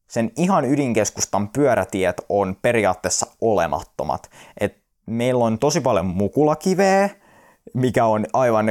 sen 0.08 0.32
ihan 0.38 0.66
ydinkeskustan 0.66 1.50
pyörätiet 1.50 2.22
on 2.30 2.58
periaatteessa 2.62 3.28
olemattomat. 3.42 4.30
Et 4.60 4.78
meillä 5.06 5.44
on 5.44 5.60
tosi 5.60 5.82
paljon 5.82 6.06
mukulakiveä, 6.06 7.10
mikä 7.74 8.06
on 8.06 8.26
aivan 8.34 8.66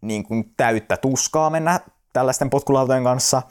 niin 0.00 0.24
kuin 0.24 0.52
täyttä 0.56 0.96
tuskaa 0.96 1.50
mennä 1.50 1.80
tällaisten 2.12 2.50
potkulautojen 2.50 3.04
kanssa. 3.04 3.42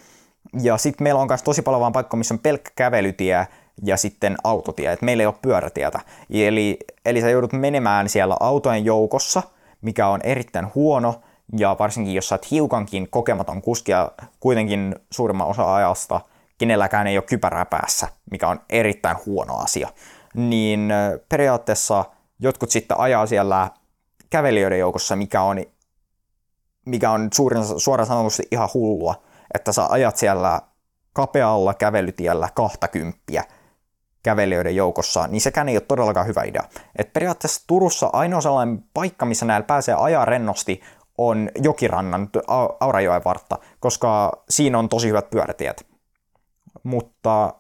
Ja 0.62 0.78
sitten 0.78 1.04
meillä 1.04 1.22
on 1.22 1.28
myös 1.28 1.44
tosi 1.44 1.62
paljon 1.62 1.82
vaan 1.82 1.94
paikka, 1.94 2.18
missä 2.18 2.34
on 2.34 2.40
pelkkä 2.40 2.72
kävelytie 2.76 3.48
ja 3.84 3.98
sitten 3.98 4.36
autotie, 4.44 4.92
että 4.92 5.06
meillä 5.06 5.22
ei 5.22 5.28
ole 5.28 5.36
pyörätietä. 5.42 6.00
Eli, 6.30 6.80
eli 7.06 7.22
sä 7.22 7.30
joudut 7.30 7.54
menemään 7.54 8.10
siellä 8.10 8.38
autojen 8.40 8.86
joukossa, 8.86 9.44
mikä 9.82 10.08
on 10.08 10.22
erittäin 10.24 10.68
huono, 10.76 11.22
ja 11.58 11.76
varsinkin 11.80 12.14
jos 12.14 12.30
sä 12.30 12.36
oot 12.36 12.52
hiukankin 12.52 13.08
kokematon 13.10 13.62
kuski 13.62 13.92
ja 13.92 14.12
kuitenkin 14.40 14.96
suurimman 15.12 15.48
osa 15.48 15.76
ajasta 15.76 16.22
kenelläkään 16.58 17.08
ei 17.08 17.18
ole 17.18 17.26
kypärää 17.26 17.66
päässä, 17.66 18.08
mikä 18.32 18.48
on 18.48 18.60
erittäin 18.70 19.18
huono 19.26 19.58
asia, 19.58 19.90
niin 20.34 20.94
periaatteessa 21.30 22.06
jotkut 22.40 22.72
sitten 22.72 23.00
ajaa 23.00 23.26
siellä 23.26 23.70
kävelijöiden 24.30 24.80
joukossa, 24.80 25.16
mikä 25.16 25.42
on, 25.42 25.58
mikä 26.86 27.12
on 27.12 27.30
suurin, 27.34 27.64
suoraan 27.80 28.08
sanotusti 28.08 28.44
ihan 28.52 28.70
hullua, 28.74 29.16
että 29.54 29.72
sä 29.72 29.88
ajat 29.90 30.18
siellä 30.18 30.62
kapealla 31.14 31.74
kävelytiellä 31.74 32.50
20 32.54 33.44
kävelijöiden 34.24 34.76
joukossa, 34.76 35.28
niin 35.28 35.42
sekään 35.42 35.70
ei 35.70 35.76
ole 35.76 35.82
todellakaan 35.82 36.28
hyvä 36.28 36.44
idea. 36.44 36.64
Et 36.96 37.14
periaatteessa 37.14 37.64
Turussa 37.68 38.10
ainoa 38.14 38.42
sellainen 38.42 38.84
paikka, 38.94 39.26
missä 39.26 39.46
näillä 39.46 39.66
pääsee 39.66 39.96
ajaa 40.00 40.26
rennosti, 40.26 40.82
on 41.18 41.50
Jokirannan 41.64 42.30
Aurajoen 42.80 43.22
vartta, 43.26 43.58
koska 43.80 44.32
siinä 44.50 44.80
on 44.80 44.90
tosi 44.90 45.08
hyvät 45.08 45.30
pyörätiet. 45.30 45.97
Mutta 46.84 47.54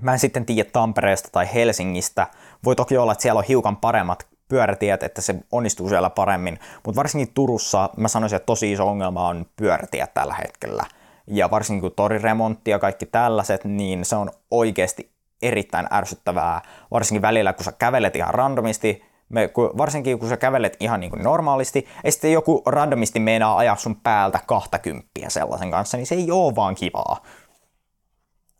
mä 0.00 0.12
en 0.12 0.18
sitten 0.18 0.46
tiedä 0.46 0.70
Tampereesta 0.72 1.28
tai 1.32 1.54
Helsingistä. 1.54 2.26
Voi 2.64 2.76
toki 2.76 2.96
olla, 2.96 3.12
että 3.12 3.22
siellä 3.22 3.38
on 3.38 3.44
hiukan 3.44 3.76
paremmat 3.76 4.26
pyörätiet, 4.48 5.02
että 5.02 5.22
se 5.22 5.34
onnistuu 5.52 5.88
siellä 5.88 6.10
paremmin, 6.10 6.58
mutta 6.86 6.96
varsinkin 6.96 7.34
Turussa 7.34 7.90
mä 7.96 8.08
sanoisin, 8.08 8.36
että 8.36 8.46
tosi 8.46 8.72
iso 8.72 8.88
ongelma 8.88 9.28
on 9.28 9.46
pyörätiet 9.56 10.14
tällä 10.14 10.34
hetkellä. 10.34 10.84
Ja 11.26 11.50
varsinkin 11.50 11.80
kun 11.80 11.92
toriremontti 11.96 12.70
ja 12.70 12.78
kaikki 12.78 13.06
tällaiset, 13.06 13.64
niin 13.64 14.04
se 14.04 14.16
on 14.16 14.30
oikeasti 14.50 15.12
erittäin 15.42 15.86
ärsyttävää, 15.92 16.62
varsinkin 16.90 17.22
välillä 17.22 17.52
kun 17.52 17.64
sä 17.64 17.72
kävelet 17.72 18.16
ihan 18.16 18.34
randomisti, 18.34 19.04
me, 19.28 19.48
kun, 19.48 19.70
varsinkin 19.78 20.18
kun 20.18 20.28
sä 20.28 20.36
kävelet 20.36 20.76
ihan 20.80 21.00
niin 21.00 21.10
kuin 21.10 21.22
normaalisti, 21.22 21.88
ja 22.04 22.12
sitten 22.12 22.32
joku 22.32 22.62
randomisti 22.66 23.20
meinaa 23.20 23.56
ajaa 23.56 23.76
sun 23.76 23.96
päältä 23.96 24.40
20 24.46 25.08
sellaisen 25.28 25.70
kanssa, 25.70 25.96
niin 25.96 26.06
se 26.06 26.14
ei 26.14 26.30
ole 26.30 26.56
vaan 26.56 26.74
kivaa. 26.74 27.22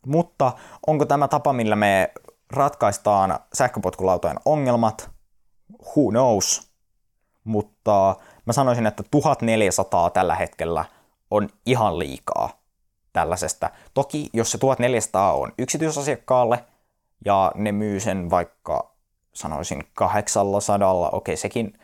Mutta 0.06 0.52
onko 0.86 1.04
tämä 1.04 1.28
tapa, 1.28 1.52
millä 1.52 1.76
me 1.76 2.12
ratkaistaan 2.52 3.38
sähköpotkulautojen 3.54 4.36
ongelmat? 4.44 5.10
Who 5.72 6.10
knows? 6.10 6.70
Mutta 7.44 8.16
mä 8.46 8.52
sanoisin, 8.52 8.86
että 8.86 9.02
1400 9.10 10.10
tällä 10.10 10.34
hetkellä 10.34 10.84
on 11.30 11.48
ihan 11.66 11.98
liikaa 11.98 12.50
tällaisesta. 13.12 13.70
Toki 13.94 14.30
jos 14.32 14.52
se 14.52 14.58
1400 14.58 15.32
on 15.32 15.52
yksityisasiakkaalle 15.58 16.64
ja 17.24 17.52
ne 17.54 17.72
myy 17.72 18.00
sen 18.00 18.30
vaikka 18.30 18.90
sanoisin 19.32 19.82
800, 19.94 21.10
okei 21.12 21.36
sekin, 21.36 21.78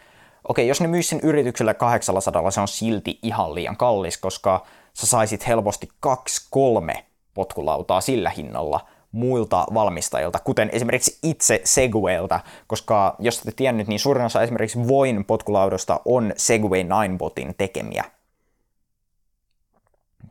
okei 0.48 0.68
jos 0.68 0.80
ne 0.80 0.86
myisi 0.86 1.08
sen 1.08 1.20
yritykselle 1.22 1.74
800, 1.74 2.50
se 2.50 2.60
on 2.60 2.68
silti 2.68 3.18
ihan 3.22 3.54
liian 3.54 3.76
kallis, 3.76 4.18
koska 4.18 4.66
sä 4.94 5.06
saisit 5.06 5.46
helposti 5.46 5.88
kaksi 6.00 6.46
kolme 6.50 7.06
potkulautaa 7.34 8.00
sillä 8.00 8.30
hinnalla 8.30 8.80
muilta 9.12 9.66
valmistajilta, 9.74 10.38
kuten 10.38 10.70
esimerkiksi 10.72 11.18
itse 11.22 11.60
Segwaylta, 11.64 12.40
koska 12.66 13.16
jos 13.18 13.38
ette 13.38 13.52
tiennyt, 13.56 13.88
niin 13.88 14.00
suurin 14.00 14.24
osa 14.24 14.42
esimerkiksi 14.42 14.88
Voin 14.88 15.24
potkulaudosta 15.24 16.00
on 16.04 16.32
Segway 16.36 16.82
9botin 16.82 17.54
tekemiä. 17.58 18.04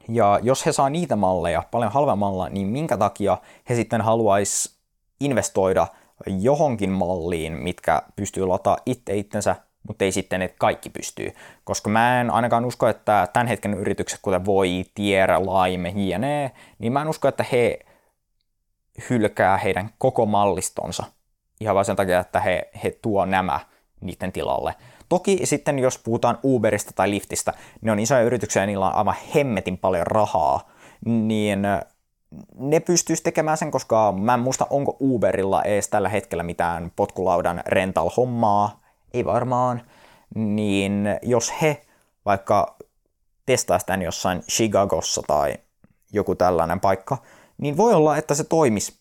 Ja 0.10 0.39
jos 0.43 0.65
he 0.65 0.72
saa 0.72 0.89
niitä 0.89 1.15
malleja 1.15 1.63
paljon 1.72 1.91
halvemmalla, 1.91 2.50
niin 2.50 2.67
minkä 2.67 2.98
takia 2.98 3.38
he 3.70 3.75
sitten 3.75 4.01
haluaisi 4.01 4.70
investoida– 5.20 5.88
johonkin 6.27 6.89
malliin, 6.89 7.53
mitkä 7.53 8.01
pystyy 8.15 8.46
lataa 8.46 8.77
itse 8.86 9.17
itsensä 9.17 9.55
mutta 9.88 10.06
ei 10.06 10.12
sitten, 10.12 10.42
että 10.42 10.58
kaikki 10.60 10.90
pystyy. 10.90 11.32
Koska 11.64 11.90
mä 11.90 12.22
en 12.22 12.32
ainakaan 12.32 12.66
usko, 12.66 12.88
että 12.88 13.28
tämän 13.34 13.48
hetken 13.48 13.74
yritykset, 13.74 14.20
kuten 14.22 14.46
Voi, 14.46 14.86
Tier, 14.96 15.30
Lime, 15.32 15.94
jne., 15.96 16.52
niin 16.80 16.94
mä 16.94 17.02
en 17.02 17.10
usko, 17.10 17.28
että 17.28 17.46
he 17.52 17.80
hylkää 19.10 19.58
heidän 19.58 19.90
koko 19.98 20.26
mallistonsa 20.26 21.04
ihan 21.62 21.76
vain 21.76 21.86
sen 21.86 21.96
takia, 21.96 22.20
että 22.20 22.40
he, 22.40 22.70
he 22.84 22.92
tuo 23.02 23.26
nämä 23.26 23.60
niiden 24.02 24.32
tilalle. 24.32 24.76
Toki 25.10 25.40
sitten 25.44 25.80
jos 25.80 25.98
puhutaan 25.98 26.40
Uberista 26.44 26.92
tai 26.96 27.10
Liftistä, 27.10 27.54
ne 27.82 27.92
on 27.92 28.00
isoja 28.00 28.22
yrityksiä 28.22 28.62
ja 28.62 28.66
niillä 28.66 28.88
on 28.88 28.96
aivan 28.96 29.16
hemmetin 29.36 29.78
paljon 29.78 30.08
rahaa, 30.08 30.70
niin 31.06 31.62
ne 32.56 32.80
pystyisi 32.80 33.24
tekemään 33.24 33.58
sen, 33.58 33.72
koska 33.72 34.12
mä 34.12 34.34
en 34.34 34.40
muista, 34.40 34.68
onko 34.70 34.98
Uberilla 35.02 35.64
edes 35.64 35.88
tällä 35.88 36.10
hetkellä 36.10 36.44
mitään 36.44 36.92
potkulaudan 36.96 37.64
rental-hommaa, 37.68 38.81
ei 39.13 39.25
varmaan, 39.25 39.82
niin 40.36 41.06
jos 41.22 41.53
he 41.62 41.86
vaikka 42.25 42.77
testaisi 43.46 43.86
tämän 43.86 44.01
jossain 44.01 44.44
Chicagossa 44.51 45.22
tai 45.27 45.58
joku 46.13 46.36
tällainen 46.36 46.80
paikka, 46.80 47.18
niin 47.58 47.77
voi 47.77 47.94
olla, 47.94 48.18
että 48.18 48.36
se 48.36 48.44
toimisi. 48.44 49.00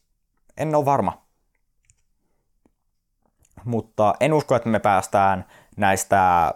En 0.56 0.74
ole 0.74 0.84
varma. 0.84 1.22
Mutta 3.64 4.14
en 4.20 4.32
usko, 4.32 4.54
että 4.54 4.68
me 4.68 4.78
päästään 4.78 5.44
näistä 5.76 6.52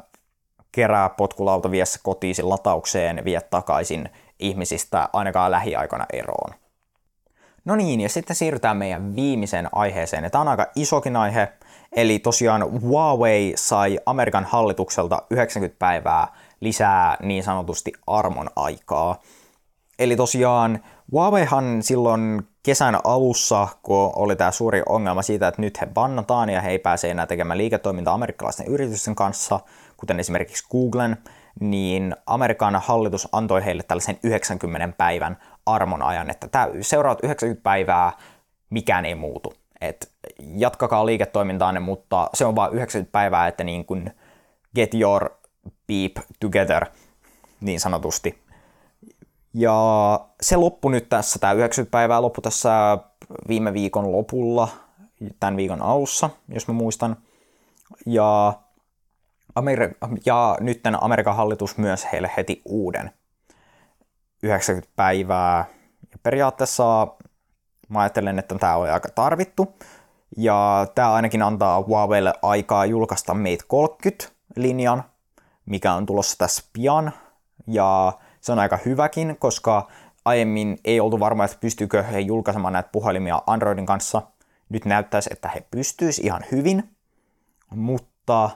kerää 0.73 1.09
potkulauta 1.09 1.71
viessä 1.71 2.01
lataukseen, 2.43 3.25
vie 3.25 3.41
takaisin 3.41 4.11
ihmisistä 4.39 5.09
ainakaan 5.13 5.51
lähiaikoina 5.51 6.07
eroon. 6.13 6.55
No 7.65 7.77
niin, 7.77 8.01
ja 8.01 8.09
sitten 8.09 8.37
siirrytään 8.37 8.77
meidän 8.77 9.17
viimeiseen 9.17 9.69
aiheeseen, 9.73 10.25
ja 10.25 10.31
tämä 10.31 10.43
on 10.43 10.49
aika 10.49 10.67
isokin 10.77 11.17
aihe, 11.17 11.53
eli 11.97 12.19
tosiaan 12.19 12.81
Huawei 12.81 13.53
sai 13.57 13.99
Amerikan 14.07 14.45
hallitukselta 14.45 15.23
90 15.31 15.79
päivää 15.79 16.27
lisää 16.61 17.17
niin 17.23 17.43
sanotusti 17.43 17.93
armon 18.07 18.51
aikaa. 18.57 19.21
Eli 19.99 20.17
tosiaan 20.17 20.85
Huaweihan 21.13 21.83
silloin 21.83 22.43
kesän 22.63 22.99
alussa, 23.05 23.69
kun 23.83 24.13
oli 24.17 24.37
tämä 24.37 24.51
suuri 24.51 24.83
ongelma 24.89 25.23
siitä, 25.23 25.49
että 25.49 25.63
nyt 25.63 25.81
he 25.81 25.87
bannataan 25.87 26.51
ja 26.51 26.61
he 26.61 26.71
ei 26.71 26.79
pääse 26.79 27.11
enää 27.11 27.27
tekemään 27.27 27.59
liiketoimintaa 27.59 28.15
amerikkalaisten 28.15 28.67
yritysten 28.67 29.15
kanssa, 29.15 29.61
kuten 29.97 30.21
esimerkiksi 30.21 30.65
Googlen, 30.71 31.17
niin 31.61 32.17
Amerikan 32.27 32.77
hallitus 32.77 33.29
antoi 33.33 33.65
heille 33.65 33.83
tällaisen 33.83 34.19
90 34.23 34.97
päivän 34.97 35.37
armon 35.67 36.03
ajan, 36.03 36.31
että 36.31 36.49
tämä 36.49 36.69
seuraavat 36.81 37.25
90 37.25 37.63
päivää 37.63 38.13
mikään 38.71 39.05
ei 39.05 39.15
muutu. 39.15 39.53
Et 39.89 40.11
jatkakaa 40.57 41.07
liiketoimintaanne, 41.07 41.81
mutta 41.81 42.31
se 42.35 42.45
on 42.45 42.57
vain 42.57 42.73
90 42.73 43.13
päivää, 43.13 43.49
että 43.49 43.65
niin 43.65 43.85
kuin 43.85 44.11
get 44.75 44.95
your 44.95 45.31
beep 45.87 46.13
together, 46.41 46.87
niin 47.61 47.81
sanotusti. 47.81 48.45
Ja 49.55 49.75
se 50.41 50.57
loppui 50.57 50.91
nyt 50.91 51.09
tässä, 51.09 51.39
tämä 51.39 51.53
90 51.53 51.91
päivää 51.91 52.23
loppui 52.23 52.43
tässä 52.43 52.99
viime 53.49 53.73
viikon 53.73 54.13
lopulla, 54.13 54.69
tämän 55.41 55.57
viikon 55.57 55.83
alussa, 55.83 56.31
jos 56.49 56.69
mä 56.69 56.75
muistan. 56.75 57.17
Ja, 58.07 58.53
Amer- 59.61 59.95
ja 60.27 60.57
nyt 60.61 60.81
Amerikan 61.01 61.37
hallitus 61.37 61.79
myös 61.79 62.07
heille 62.13 62.31
heti 62.37 62.63
uuden 62.65 63.11
90 64.43 64.93
päivää. 64.97 65.65
Ja 66.13 66.19
periaatteessa 66.23 67.07
mä 67.89 68.01
ajattelen, 68.01 68.39
että 68.39 68.55
tämä 68.55 68.77
oli 68.77 68.91
aika 68.91 69.09
tarvittu. 69.09 69.79
Ja 70.37 70.87
tämä 70.95 71.13
ainakin 71.13 71.43
antaa 71.43 71.83
Huaweille 71.83 72.33
aikaa 72.43 72.87
julkaista 72.87 73.35
Mate 73.35 73.59
30-linjan, 73.75 75.05
mikä 75.67 75.93
on 75.93 76.07
tulossa 76.07 76.39
tässä 76.39 76.65
pian. 76.73 77.13
Ja 77.67 78.13
se 78.41 78.53
on 78.53 78.59
aika 78.59 78.79
hyväkin, 78.85 79.37
koska 79.39 79.89
aiemmin 80.25 80.79
ei 80.85 81.01
oltu 81.01 81.21
varma, 81.21 81.45
että 81.45 81.57
pystyykö 81.61 82.03
he 82.03 82.21
julkaisemaan 82.21 82.73
näitä 82.73 82.89
puhelimia 82.93 83.43
Androidin 83.47 83.87
kanssa. 83.87 84.23
Nyt 84.69 84.85
näyttäisi, 84.85 85.31
että 85.33 85.49
he 85.49 85.65
pystyisivät 85.71 86.27
ihan 86.27 86.45
hyvin, 86.53 86.97
mutta 87.71 88.51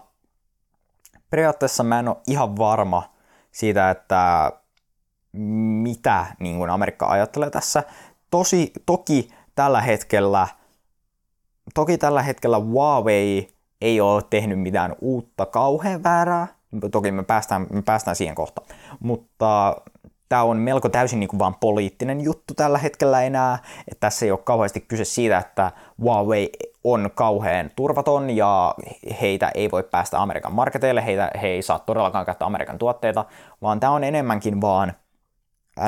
periaatteessa 1.30 1.82
mä 1.82 1.98
en 1.98 2.08
ole 2.08 2.16
ihan 2.26 2.56
varma 2.56 3.14
siitä, 3.50 3.90
että 3.90 4.52
mitä 5.82 6.26
niin 6.40 6.58
kuin 6.58 6.70
Amerikka 6.70 7.06
ajattelee 7.06 7.50
tässä. 7.50 7.82
Tosi, 8.30 8.72
toki 8.86 9.30
tällä 9.54 9.80
hetkellä 9.80 10.48
toki 11.74 11.98
tällä 11.98 12.22
hetkellä 12.22 12.58
Huawei 12.58 13.48
ei 13.80 14.00
ole 14.00 14.22
tehnyt 14.30 14.60
mitään 14.60 14.94
uutta 15.00 15.46
kauhean 15.46 16.02
väärää, 16.02 16.58
Toki 16.90 17.10
me 17.12 17.22
päästään, 17.22 17.66
me 17.72 17.82
päästään 17.82 18.16
siihen 18.16 18.34
kohta. 18.34 18.62
Mutta 19.00 19.76
tämä 20.28 20.42
on 20.42 20.56
melko 20.56 20.88
täysin 20.88 21.20
niin 21.20 21.28
kuin 21.28 21.38
vaan 21.38 21.54
poliittinen 21.54 22.20
juttu 22.20 22.54
tällä 22.54 22.78
hetkellä 22.78 23.22
enää. 23.22 23.58
Että 23.80 24.00
tässä 24.00 24.26
ei 24.26 24.30
ole 24.30 24.40
kauheasti 24.44 24.80
kyse 24.80 25.04
siitä, 25.04 25.38
että 25.38 25.72
Huawei 26.00 26.50
on 26.84 27.10
kauhean 27.14 27.70
turvaton 27.76 28.30
ja 28.30 28.74
heitä 29.20 29.50
ei 29.54 29.70
voi 29.70 29.82
päästä 29.82 30.22
Amerikan 30.22 30.54
marketeille, 30.54 31.04
heitä, 31.04 31.30
he 31.42 31.48
ei 31.48 31.62
saa 31.62 31.78
todellakaan 31.78 32.26
käyttää 32.26 32.46
Amerikan 32.46 32.78
tuotteita, 32.78 33.24
vaan 33.62 33.80
tämä 33.80 33.92
on 33.92 34.04
enemmänkin 34.04 34.60
vaan 34.60 34.92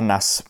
NS 0.00 0.44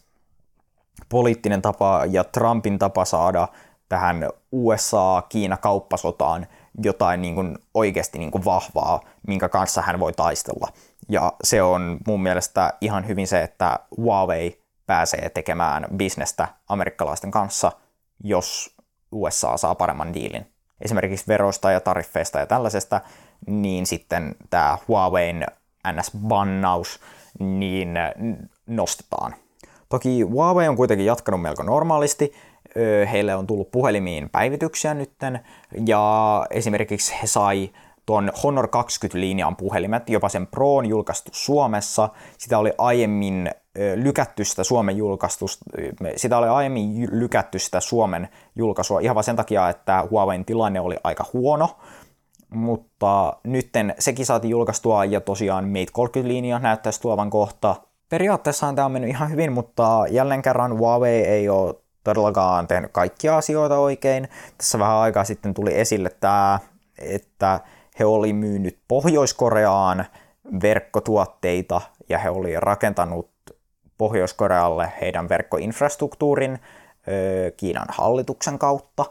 poliittinen 1.09 1.63
tapa 1.63 2.05
ja 2.11 2.25
Trumpin 2.25 2.79
tapa 2.79 3.05
saada 3.05 3.49
tähän 3.89 4.29
USA-Kiina-kauppasotaan 4.53 6.47
jotain 6.83 7.23
niin 7.23 7.35
kuin 7.35 7.59
oikeasti 7.75 8.19
niin 8.19 8.31
kuin 8.31 8.45
vahvaa, 8.45 9.01
minkä 9.27 9.49
kanssa 9.49 9.83
hän 9.83 10.01
voi 10.01 10.13
taistella. 10.13 10.69
Ja 11.09 11.33
se 11.45 11.63
on 11.63 11.99
mun 12.07 12.23
mielestä 12.23 12.73
ihan 12.81 13.09
hyvin 13.09 13.27
se, 13.27 13.43
että 13.43 13.79
Huawei 13.97 14.63
pääsee 14.87 15.31
tekemään 15.31 15.87
bisnestä 15.97 16.49
amerikkalaisten 16.69 17.31
kanssa, 17.31 17.73
jos 18.25 18.77
USA 19.13 19.57
saa 19.57 19.75
paremman 19.75 20.15
diilin. 20.15 20.53
Esimerkiksi 20.81 21.27
veroista 21.29 21.71
ja 21.71 21.81
tariffeista 21.81 22.39
ja 22.39 22.47
tällaisesta, 22.47 23.01
niin 23.47 23.87
sitten 23.87 24.35
tämä 24.51 24.79
Huawein 24.89 25.47
NS-bannaus 25.89 27.01
niin 27.39 27.95
nostetaan. 28.67 29.35
Toki 29.91 30.23
Huawei 30.23 30.69
on 30.69 30.77
kuitenkin 30.77 31.07
jatkanut 31.07 31.43
melko 31.43 31.63
normaalisti, 31.63 32.33
heille 33.13 33.35
on 33.35 33.47
tullut 33.47 33.71
puhelimiin 33.71 34.31
päivityksiä 34.31 34.95
nytten, 34.95 35.41
ja 35.87 36.47
esimerkiksi 36.51 37.15
he 37.23 37.27
sai 37.27 37.71
tuon 38.07 38.33
Honor 38.43 38.67
20-linjan 38.67 39.57
puhelimet, 39.57 40.11
jopa 40.11 40.29
sen 40.29 40.47
Proon 40.47 40.87
julkaistu 40.87 41.31
Suomessa. 41.35 42.09
Sitä 42.39 42.59
oli 42.59 42.73
aiemmin 42.79 43.51
lykätty 43.95 44.45
sitä 44.45 44.65
Suomen 44.65 44.97
julkaistusta, 44.97 45.65
sitä 46.17 46.39
oli 46.39 46.49
aiemmin 46.49 47.09
lykätty 47.13 47.59
sitä 47.59 47.81
Suomen 47.81 48.29
julkaisua 48.57 49.01
ihan 49.01 49.15
vain 49.15 49.25
sen 49.25 49.37
takia, 49.37 49.69
että 49.69 50.09
Huawein 50.11 50.45
tilanne 50.45 50.81
oli 50.81 50.97
aika 51.05 51.25
huono, 51.33 51.69
mutta 52.51 53.37
nytten 53.45 53.95
sekin 53.99 54.27
saatiin 54.27 54.51
julkaistua 54.51 55.05
ja 55.05 55.21
tosiaan 55.21 55.69
Mate 55.69 56.21
30-linja 56.21 56.59
näyttäisi 56.59 57.01
tuovan 57.01 57.31
kohta. 57.31 57.77
Periaatteessa 58.11 58.73
tämä 58.73 58.87
on 58.87 58.93
mennyt 58.93 59.11
ihan 59.11 59.31
hyvin, 59.31 59.53
mutta 59.53 60.05
jälleen 60.11 60.43
kerran 60.43 60.79
Huawei 60.79 61.25
ei 61.25 61.49
ole 61.49 61.75
todellakaan 62.05 62.67
tehnyt 62.67 62.91
kaikkia 62.93 63.37
asioita 63.37 63.79
oikein. 63.79 64.29
Tässä 64.59 64.79
vähän 64.79 64.97
aikaa 64.97 65.25
sitten 65.25 65.55
tuli 65.55 65.79
esille 65.79 66.11
tämä, 66.21 66.59
että 66.99 67.61
he 67.99 68.05
oli 68.05 68.33
myynyt 68.33 68.79
Pohjois-Koreaan 68.89 70.05
verkkotuotteita 70.63 71.81
ja 72.09 72.19
he 72.19 72.31
oli 72.31 72.61
rakentanut 72.61 73.31
Pohjois-Korealle 73.99 74.93
heidän 75.01 75.29
verkkoinfrastruktuurin 75.29 76.59
Kiinan 77.57 77.87
hallituksen 77.89 78.59
kautta. 78.59 79.05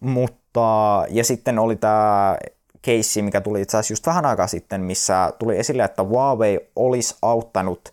Mutta, 0.00 0.60
ja 1.08 1.24
sitten 1.24 1.58
oli 1.58 1.76
tämä 1.76 2.36
keissi, 2.82 3.22
mikä 3.22 3.40
tuli 3.40 3.62
itse 3.62 3.76
asiassa 3.76 3.92
just 3.92 4.06
vähän 4.06 4.26
aikaa 4.26 4.46
sitten, 4.46 4.80
missä 4.80 5.32
tuli 5.38 5.58
esille, 5.58 5.84
että 5.84 6.02
Huawei 6.02 6.70
olisi 6.76 7.16
auttanut 7.22 7.90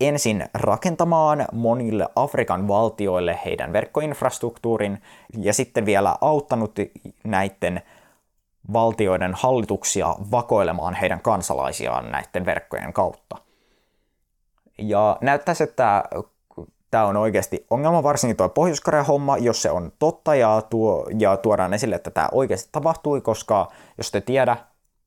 ensin 0.00 0.44
rakentamaan 0.54 1.46
monille 1.52 2.08
Afrikan 2.16 2.68
valtioille 2.68 3.40
heidän 3.44 3.72
verkkoinfrastruktuurin 3.72 5.02
ja 5.38 5.52
sitten 5.52 5.86
vielä 5.86 6.16
auttanut 6.20 6.74
näiden 7.24 7.82
valtioiden 8.72 9.34
hallituksia 9.34 10.16
vakoilemaan 10.30 10.94
heidän 10.94 11.20
kansalaisiaan 11.20 12.12
näiden 12.12 12.46
verkkojen 12.46 12.92
kautta. 12.92 13.36
Ja 14.78 15.16
näyttäisi, 15.20 15.62
että 15.62 16.04
tämä 16.90 17.06
on 17.06 17.16
oikeasti 17.16 17.66
ongelma, 17.70 18.02
varsinkin 18.02 18.36
tuo 18.36 18.48
pohjois 18.48 18.82
homma, 19.08 19.38
jos 19.38 19.62
se 19.62 19.70
on 19.70 19.92
totta 19.98 20.34
ja, 20.34 20.62
tuo, 20.70 21.06
ja 21.18 21.36
tuodaan 21.36 21.74
esille, 21.74 21.96
että 21.96 22.10
tämä 22.10 22.28
oikeasti 22.32 22.68
tapahtui, 22.72 23.20
koska 23.20 23.68
jos 23.98 24.10
te 24.10 24.20
tiedä, 24.20 24.56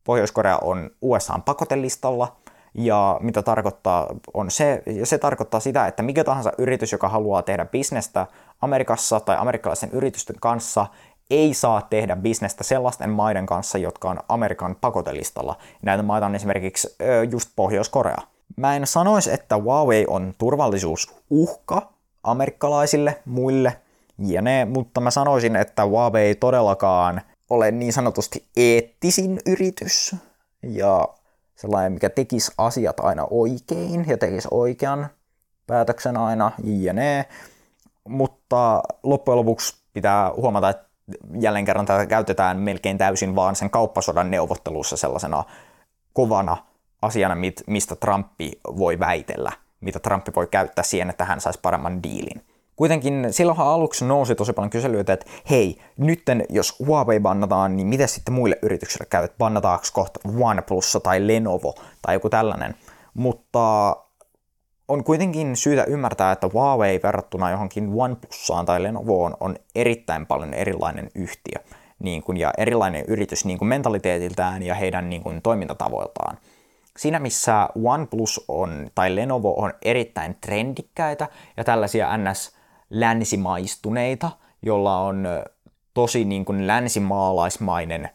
Pohjois-Korea 0.03 0.57
on 0.57 0.89
USAn 1.01 1.41
pakotelistalla– 1.41 2.35
ja 2.73 3.17
mitä 3.21 3.41
tarkoittaa 3.41 4.07
on 4.33 4.51
se, 4.51 4.83
ja 4.85 5.05
se 5.05 5.17
tarkoittaa 5.17 5.59
sitä, 5.59 5.87
että 5.87 6.03
mikä 6.03 6.23
tahansa 6.23 6.51
yritys, 6.57 6.91
joka 6.91 7.09
haluaa 7.09 7.41
tehdä 7.41 7.65
bisnestä 7.65 8.27
Amerikassa 8.61 9.19
tai 9.19 9.37
amerikkalaisen 9.39 9.89
yritysten 9.91 10.35
kanssa, 10.39 10.87
ei 11.29 11.53
saa 11.53 11.81
tehdä 11.81 12.15
bisnestä 12.15 12.63
sellaisten 12.63 13.09
maiden 13.09 13.45
kanssa, 13.45 13.77
jotka 13.77 14.09
on 14.09 14.19
Amerikan 14.29 14.75
pakotelistalla. 14.81 15.55
Näitä 15.81 16.03
maita 16.03 16.25
on 16.25 16.35
esimerkiksi 16.35 16.95
just 17.31 17.49
Pohjois-Korea. 17.55 18.17
Mä 18.57 18.75
en 18.75 18.87
sanoisi, 18.87 19.33
että 19.33 19.57
Huawei 19.57 20.05
on 20.07 20.33
turvallisuusuhka 20.37 21.89
amerikkalaisille, 22.23 23.21
muille 23.25 23.77
jne, 24.17 24.65
mutta 24.65 25.01
mä 25.01 25.11
sanoisin, 25.11 25.55
että 25.55 25.85
Huawei 25.85 26.27
ei 26.27 26.35
todellakaan 26.35 27.21
ole 27.49 27.71
niin 27.71 27.93
sanotusti 27.93 28.45
eettisin 28.57 29.39
yritys 29.45 30.15
ja 30.63 31.07
sellainen, 31.55 31.91
mikä 31.91 32.09
tekisi 32.09 32.51
asiat 32.57 32.99
aina 32.99 33.27
oikein 33.29 34.05
ja 34.07 34.17
tekisi 34.17 34.47
oikean 34.51 35.07
päätöksen 35.67 36.17
aina 36.17 36.51
jne. 36.63 37.25
Mutta 38.09 38.81
loppujen 39.03 39.37
lopuksi 39.37 39.77
pitää 39.93 40.31
huomata, 40.35 40.69
että 40.69 40.85
jälleen 41.39 41.65
kerran 41.65 41.85
tätä 41.85 42.05
käytetään 42.05 42.57
melkein 42.57 42.97
täysin 42.97 43.35
vaan 43.35 43.55
sen 43.55 43.69
kauppasodan 43.69 44.31
neuvottelussa 44.31 44.97
sellaisena 44.97 45.43
kovana 46.13 46.57
asiana, 47.01 47.35
mistä 47.67 47.95
Trumpi 47.95 48.51
voi 48.77 48.99
väitellä, 48.99 49.51
mitä 49.81 49.99
Trumpi 49.99 50.31
voi 50.35 50.47
käyttää 50.47 50.83
siihen, 50.83 51.09
että 51.09 51.25
hän 51.25 51.41
saisi 51.41 51.59
paremman 51.61 52.03
diilin. 52.03 52.52
Kuitenkin 52.75 53.27
silloinhan 53.31 53.67
aluksi 53.67 54.05
nousi 54.05 54.35
tosi 54.35 54.53
paljon 54.53 54.69
kyselyitä, 54.69 55.13
että 55.13 55.25
hei, 55.49 55.77
nytten 55.97 56.45
jos 56.49 56.79
Huawei 56.79 57.19
bannataan, 57.19 57.75
niin 57.75 57.87
miten 57.87 58.07
sitten 58.07 58.33
muille 58.33 58.59
yrityksille 58.61 59.05
käy, 59.09 59.23
että 59.23 59.37
bannataanko 59.37 59.85
kohta 59.93 60.19
OnePlus 60.39 60.97
tai 61.03 61.27
Lenovo 61.27 61.75
tai 62.01 62.15
joku 62.15 62.29
tällainen. 62.29 62.75
Mutta 63.13 63.95
on 64.87 65.03
kuitenkin 65.03 65.55
syytä 65.55 65.83
ymmärtää, 65.83 66.31
että 66.31 66.49
Huawei 66.53 66.99
verrattuna 67.03 67.51
johonkin 67.51 67.91
OnePlusaan 67.95 68.65
tai 68.65 68.83
Lenovoon 68.83 69.37
on 69.39 69.55
erittäin 69.75 70.25
paljon 70.25 70.53
erilainen 70.53 71.09
yhtiö 71.15 71.57
niin 71.99 72.23
kuin, 72.23 72.37
ja 72.37 72.51
erilainen 72.57 73.05
yritys 73.07 73.45
niin 73.45 73.57
kuin 73.57 73.69
mentaliteetiltään 73.69 74.63
ja 74.63 74.75
heidän 74.75 75.09
niin 75.09 75.23
kuin, 75.23 75.41
toimintatavoiltaan. 75.41 76.37
Siinä 76.97 77.19
missä 77.19 77.69
OnePlus 77.85 78.45
on 78.47 78.89
tai 78.95 79.15
Lenovo 79.15 79.53
on 79.61 79.73
erittäin 79.81 80.37
trendikkäitä 80.41 81.27
ja 81.57 81.63
tällaisia 81.63 82.17
ns 82.17 82.55
länsimaistuneita, 82.93 84.31
jolla 84.61 84.99
on 84.99 85.27
tosi 85.93 86.25
niin 86.25 86.45
kuin 86.45 86.67
länsimaalaismainen 86.67 88.09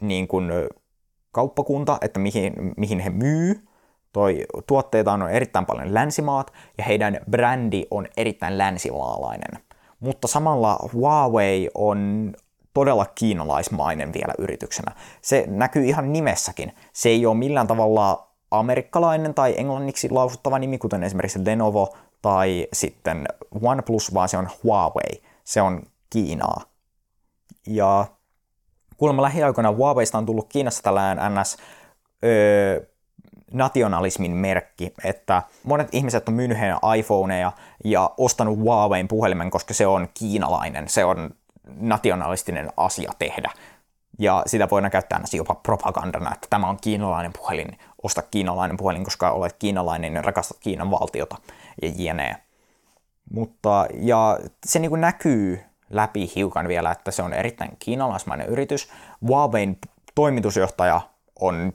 niin 0.00 0.28
kuin 0.28 0.50
kauppakunta, 1.32 1.98
että 2.00 2.20
mihin, 2.20 2.52
mihin 2.76 3.00
he 3.00 3.10
myy. 3.10 3.66
Toi 4.12 4.46
tuotteita 4.66 5.12
on 5.12 5.30
erittäin 5.30 5.66
paljon 5.66 5.94
länsimaat 5.94 6.52
ja 6.78 6.84
heidän 6.84 7.20
brändi 7.30 7.84
on 7.90 8.06
erittäin 8.16 8.58
länsimaalainen. 8.58 9.62
Mutta 10.00 10.28
samalla 10.28 10.78
Huawei 10.92 11.70
on 11.74 12.32
todella 12.74 13.06
kiinalaismainen 13.06 14.12
vielä 14.12 14.34
yrityksenä. 14.38 14.92
Se 15.22 15.44
näkyy 15.46 15.84
ihan 15.84 16.12
nimessäkin. 16.12 16.72
Se 16.92 17.08
ei 17.08 17.26
ole 17.26 17.36
millään 17.36 17.66
tavalla 17.66 18.28
amerikkalainen 18.50 19.34
tai 19.34 19.54
englanniksi 19.56 20.10
lausuttava 20.10 20.58
nimi, 20.58 20.78
kuten 20.78 21.02
esimerkiksi 21.02 21.44
Lenovo 21.44 21.94
tai 22.22 22.66
sitten 22.72 23.26
OnePlus, 23.62 24.14
vaan 24.14 24.28
se 24.28 24.36
on 24.36 24.48
Huawei. 24.62 25.22
Se 25.44 25.62
on 25.62 25.82
Kiinaa. 26.10 26.62
Ja 27.66 28.06
kuulemma 28.96 29.22
lähiaikoina 29.22 29.72
Huaweista 29.72 30.18
on 30.18 30.26
tullut 30.26 30.48
Kiinassa 30.48 30.82
tällainen 30.82 31.34
NS 31.34 31.56
öö, 32.24 32.90
nationalismin 33.52 34.32
merkki, 34.32 34.92
että 35.04 35.42
monet 35.64 35.88
ihmiset 35.92 36.28
on 36.28 36.34
myynyt 36.34 36.58
heidän 36.58 36.78
iPhoneja 36.98 37.52
ja 37.84 38.10
ostanut 38.16 38.58
Huawein 38.58 39.08
puhelimen, 39.08 39.50
koska 39.50 39.74
se 39.74 39.86
on 39.86 40.08
kiinalainen, 40.14 40.88
se 40.88 41.04
on 41.04 41.30
nationalistinen 41.76 42.68
asia 42.76 43.12
tehdä. 43.18 43.50
Ja 44.20 44.42
sitä 44.46 44.68
voidaan 44.70 44.90
käyttää 44.90 45.20
jopa 45.32 45.54
propagandana, 45.54 46.34
että 46.34 46.46
tämä 46.50 46.68
on 46.68 46.78
kiinalainen 46.80 47.32
puhelin, 47.32 47.78
osta 48.02 48.22
kiinalainen 48.22 48.76
puhelin, 48.76 49.04
koska 49.04 49.30
olet 49.30 49.56
kiinalainen 49.58 50.14
ja 50.14 50.22
rakastat 50.22 50.56
Kiinan 50.60 50.90
valtiota 50.90 51.36
ja 51.82 51.88
jne. 51.96 52.36
Mutta, 53.32 53.86
ja 53.94 54.38
se 54.66 54.78
niin 54.78 54.88
kuin 54.88 55.00
näkyy 55.00 55.60
läpi 55.90 56.32
hiukan 56.36 56.68
vielä, 56.68 56.90
että 56.90 57.10
se 57.10 57.22
on 57.22 57.32
erittäin 57.32 57.76
kiinalaismainen 57.78 58.46
yritys. 58.46 58.90
Huawein 59.20 59.78
toimitusjohtaja 60.14 61.00
on, 61.40 61.72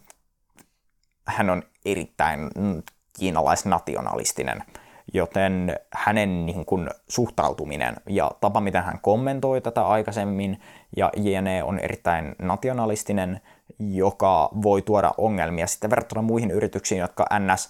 hän 1.28 1.50
on 1.50 1.64
erittäin 1.86 2.50
kiinalaisnationalistinen, 3.20 4.64
joten 5.14 5.80
hänen 5.94 6.46
niin 6.46 6.66
kuin, 6.66 6.90
suhtautuminen 7.10 7.96
ja 8.10 8.32
tapa, 8.42 8.62
miten 8.62 8.84
hän 8.84 9.00
kommentoi 9.02 9.62
tätä 9.62 9.88
aikaisemmin 9.88 10.62
ja 10.98 11.12
jne. 11.18 11.64
on 11.64 11.80
erittäin 11.80 12.36
nationalistinen, 12.40 13.42
joka 13.80 14.50
voi 14.62 14.82
tuoda 14.82 15.12
ongelmia 15.18 15.68
sitten 15.68 15.90
verrattuna 15.90 16.22
muihin 16.22 16.52
yrityksiin, 16.52 17.02
jotka 17.02 17.26
ns 17.40 17.70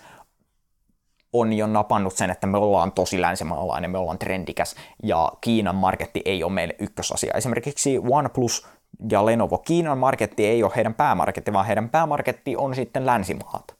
on 1.34 1.54
jo 1.54 1.68
napannut 1.68 2.14
sen, 2.14 2.30
että 2.30 2.48
me 2.48 2.58
ollaan 2.58 2.92
tosi 2.92 3.22
länsimaalainen, 3.22 3.92
me 3.92 3.98
ollaan 3.98 4.20
trendikäs 4.20 4.76
ja 5.04 5.32
Kiinan 5.42 5.76
marketti 5.76 6.22
ei 6.26 6.44
ole 6.44 6.52
meille 6.52 6.76
ykkösasia. 6.80 7.34
Esimerkiksi 7.34 8.00
OnePlus 8.10 8.68
ja 9.12 9.26
Lenovo, 9.26 9.58
Kiinan 9.58 9.98
marketti 9.98 10.48
ei 10.48 10.64
ole 10.64 10.72
heidän 10.76 10.94
päämarketti, 10.94 11.54
vaan 11.54 11.66
heidän 11.66 11.90
päämarketti 11.90 12.56
on 12.58 12.76
sitten 12.76 13.06
länsimaat. 13.06 13.75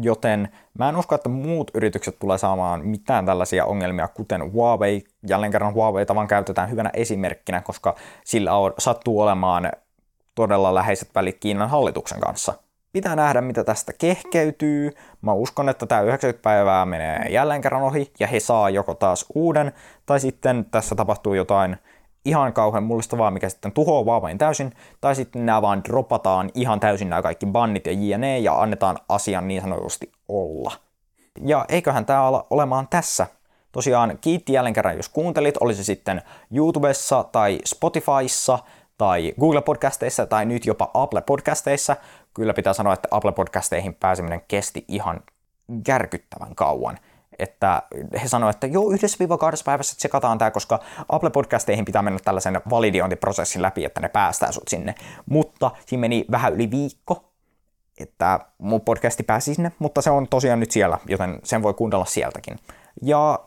Joten 0.00 0.48
mä 0.78 0.88
en 0.88 0.96
usko, 0.96 1.14
että 1.14 1.28
muut 1.28 1.70
yritykset 1.74 2.18
tulee 2.18 2.38
saamaan 2.38 2.86
mitään 2.86 3.26
tällaisia 3.26 3.64
ongelmia, 3.64 4.08
kuten 4.08 4.52
Huawei. 4.52 5.04
Jälleen 5.28 5.52
kerran 5.52 5.74
Huawei 5.74 6.06
tavan 6.06 6.28
käytetään 6.28 6.70
hyvänä 6.70 6.90
esimerkkinä, 6.94 7.60
koska 7.60 7.94
sillä 8.24 8.54
on, 8.54 8.74
sattuu 8.78 9.20
olemaan 9.20 9.72
todella 10.34 10.74
läheiset 10.74 11.10
välit 11.14 11.36
Kiinan 11.40 11.70
hallituksen 11.70 12.20
kanssa– 12.20 12.54
Pitää 12.92 13.16
nähdä, 13.16 13.40
mitä 13.40 13.64
tästä 13.64 13.92
kehkeytyy. 13.92 14.90
Mä 15.22 15.32
uskon, 15.32 15.68
että 15.68 15.86
tämä 15.86 16.00
90 16.00 16.42
päivää 16.42 16.86
menee 16.86 17.26
jälleen 17.30 17.60
kerran 17.60 17.82
ohi 17.82 18.12
ja 18.20 18.26
he 18.26 18.40
saa 18.40 18.70
joko 18.70 18.94
taas 18.94 19.26
uuden, 19.34 19.72
tai 20.06 20.20
sitten 20.20 20.66
tässä 20.70 20.94
tapahtuu 20.94 21.34
jotain 21.34 21.76
ihan 22.24 22.52
kauhean 22.52 22.84
mullistavaa, 22.84 23.30
mikä 23.30 23.48
sitten 23.48 23.72
tuhoaa 23.72 24.04
Huawein 24.04 24.38
täysin, 24.38 24.72
tai 25.00 25.14
sitten 25.14 25.46
nämä 25.46 25.62
vaan 25.62 25.84
dropataan 25.84 26.50
ihan 26.54 26.80
täysin 26.80 27.10
nämä 27.10 27.22
kaikki 27.22 27.46
bannit 27.46 27.86
ja 27.86 27.92
jne, 27.92 28.38
ja 28.38 28.62
annetaan 28.62 28.98
asian 29.08 29.48
niin 29.48 29.62
sanotusti 29.62 30.12
olla. 30.28 30.72
Ja 31.44 31.64
eiköhän 31.68 32.06
tämä 32.06 32.22
ala 32.22 32.46
olemaan 32.50 32.88
tässä. 32.88 33.26
Tosiaan 33.72 34.18
kiitti 34.20 34.52
jälleen 34.52 34.74
kerran, 34.74 34.96
jos 34.96 35.08
kuuntelit, 35.08 35.56
oli 35.60 35.74
se 35.74 35.84
sitten 35.84 36.22
YouTubessa 36.50 37.24
tai 37.24 37.58
Spotifyssa, 37.64 38.58
tai 38.98 39.34
Google 39.40 39.60
Podcasteissa 39.62 40.26
tai 40.26 40.46
nyt 40.46 40.66
jopa 40.66 40.90
Apple 40.94 41.20
Podcasteissa. 41.20 41.96
Kyllä 42.34 42.54
pitää 42.54 42.72
sanoa, 42.72 42.92
että 42.92 43.08
Apple 43.10 43.32
Podcasteihin 43.32 43.94
pääseminen 43.94 44.42
kesti 44.48 44.84
ihan 44.88 45.20
järkyttävän 45.88 46.54
kauan. 46.54 46.98
Että 47.38 47.82
he 48.22 48.28
sanoivat, 48.28 48.56
että 48.56 48.66
joo, 48.66 48.90
yhdessä 48.90 49.18
viiva 49.18 49.38
kahdessa 49.38 49.64
päivässä 49.64 49.96
tsekataan 49.96 50.38
tämä, 50.38 50.50
koska 50.50 50.80
Apple 51.08 51.30
Podcasteihin 51.30 51.84
pitää 51.84 52.02
mennä 52.02 52.18
tällaisen 52.24 52.60
validiointiprosessin 52.70 53.62
läpi, 53.62 53.84
että 53.84 54.00
ne 54.00 54.08
päästää 54.08 54.52
sut 54.52 54.68
sinne. 54.68 54.94
Mutta 55.26 55.70
siinä 55.86 56.00
meni 56.00 56.24
vähän 56.30 56.54
yli 56.54 56.70
viikko, 56.70 57.24
että 58.00 58.40
mun 58.58 58.80
podcasti 58.80 59.22
pääsi 59.22 59.54
sinne, 59.54 59.72
mutta 59.78 60.02
se 60.02 60.10
on 60.10 60.28
tosiaan 60.28 60.60
nyt 60.60 60.70
siellä, 60.70 60.98
joten 61.08 61.40
sen 61.44 61.62
voi 61.62 61.74
kuunnella 61.74 62.04
sieltäkin. 62.04 62.58
Ja 63.02 63.38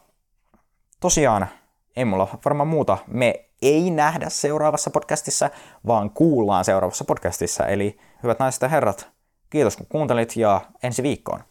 tosiaan, 0.99 1.47
ei 1.95 2.05
mulla 2.05 2.27
varmaan 2.45 2.67
muuta. 2.67 2.97
Me 3.07 3.45
ei 3.61 3.89
nähdä 3.89 4.29
seuraavassa 4.29 4.89
podcastissa, 4.89 5.49
vaan 5.87 6.09
kuullaan 6.09 6.65
seuraavassa 6.65 7.05
podcastissa. 7.05 7.65
Eli 7.65 7.99
hyvät 8.23 8.39
naiset 8.39 8.61
ja 8.61 8.67
herrat, 8.67 9.09
kiitos 9.49 9.77
kun 9.77 9.85
kuuntelit 9.89 10.35
ja 10.35 10.61
ensi 10.83 11.03
viikkoon. 11.03 11.43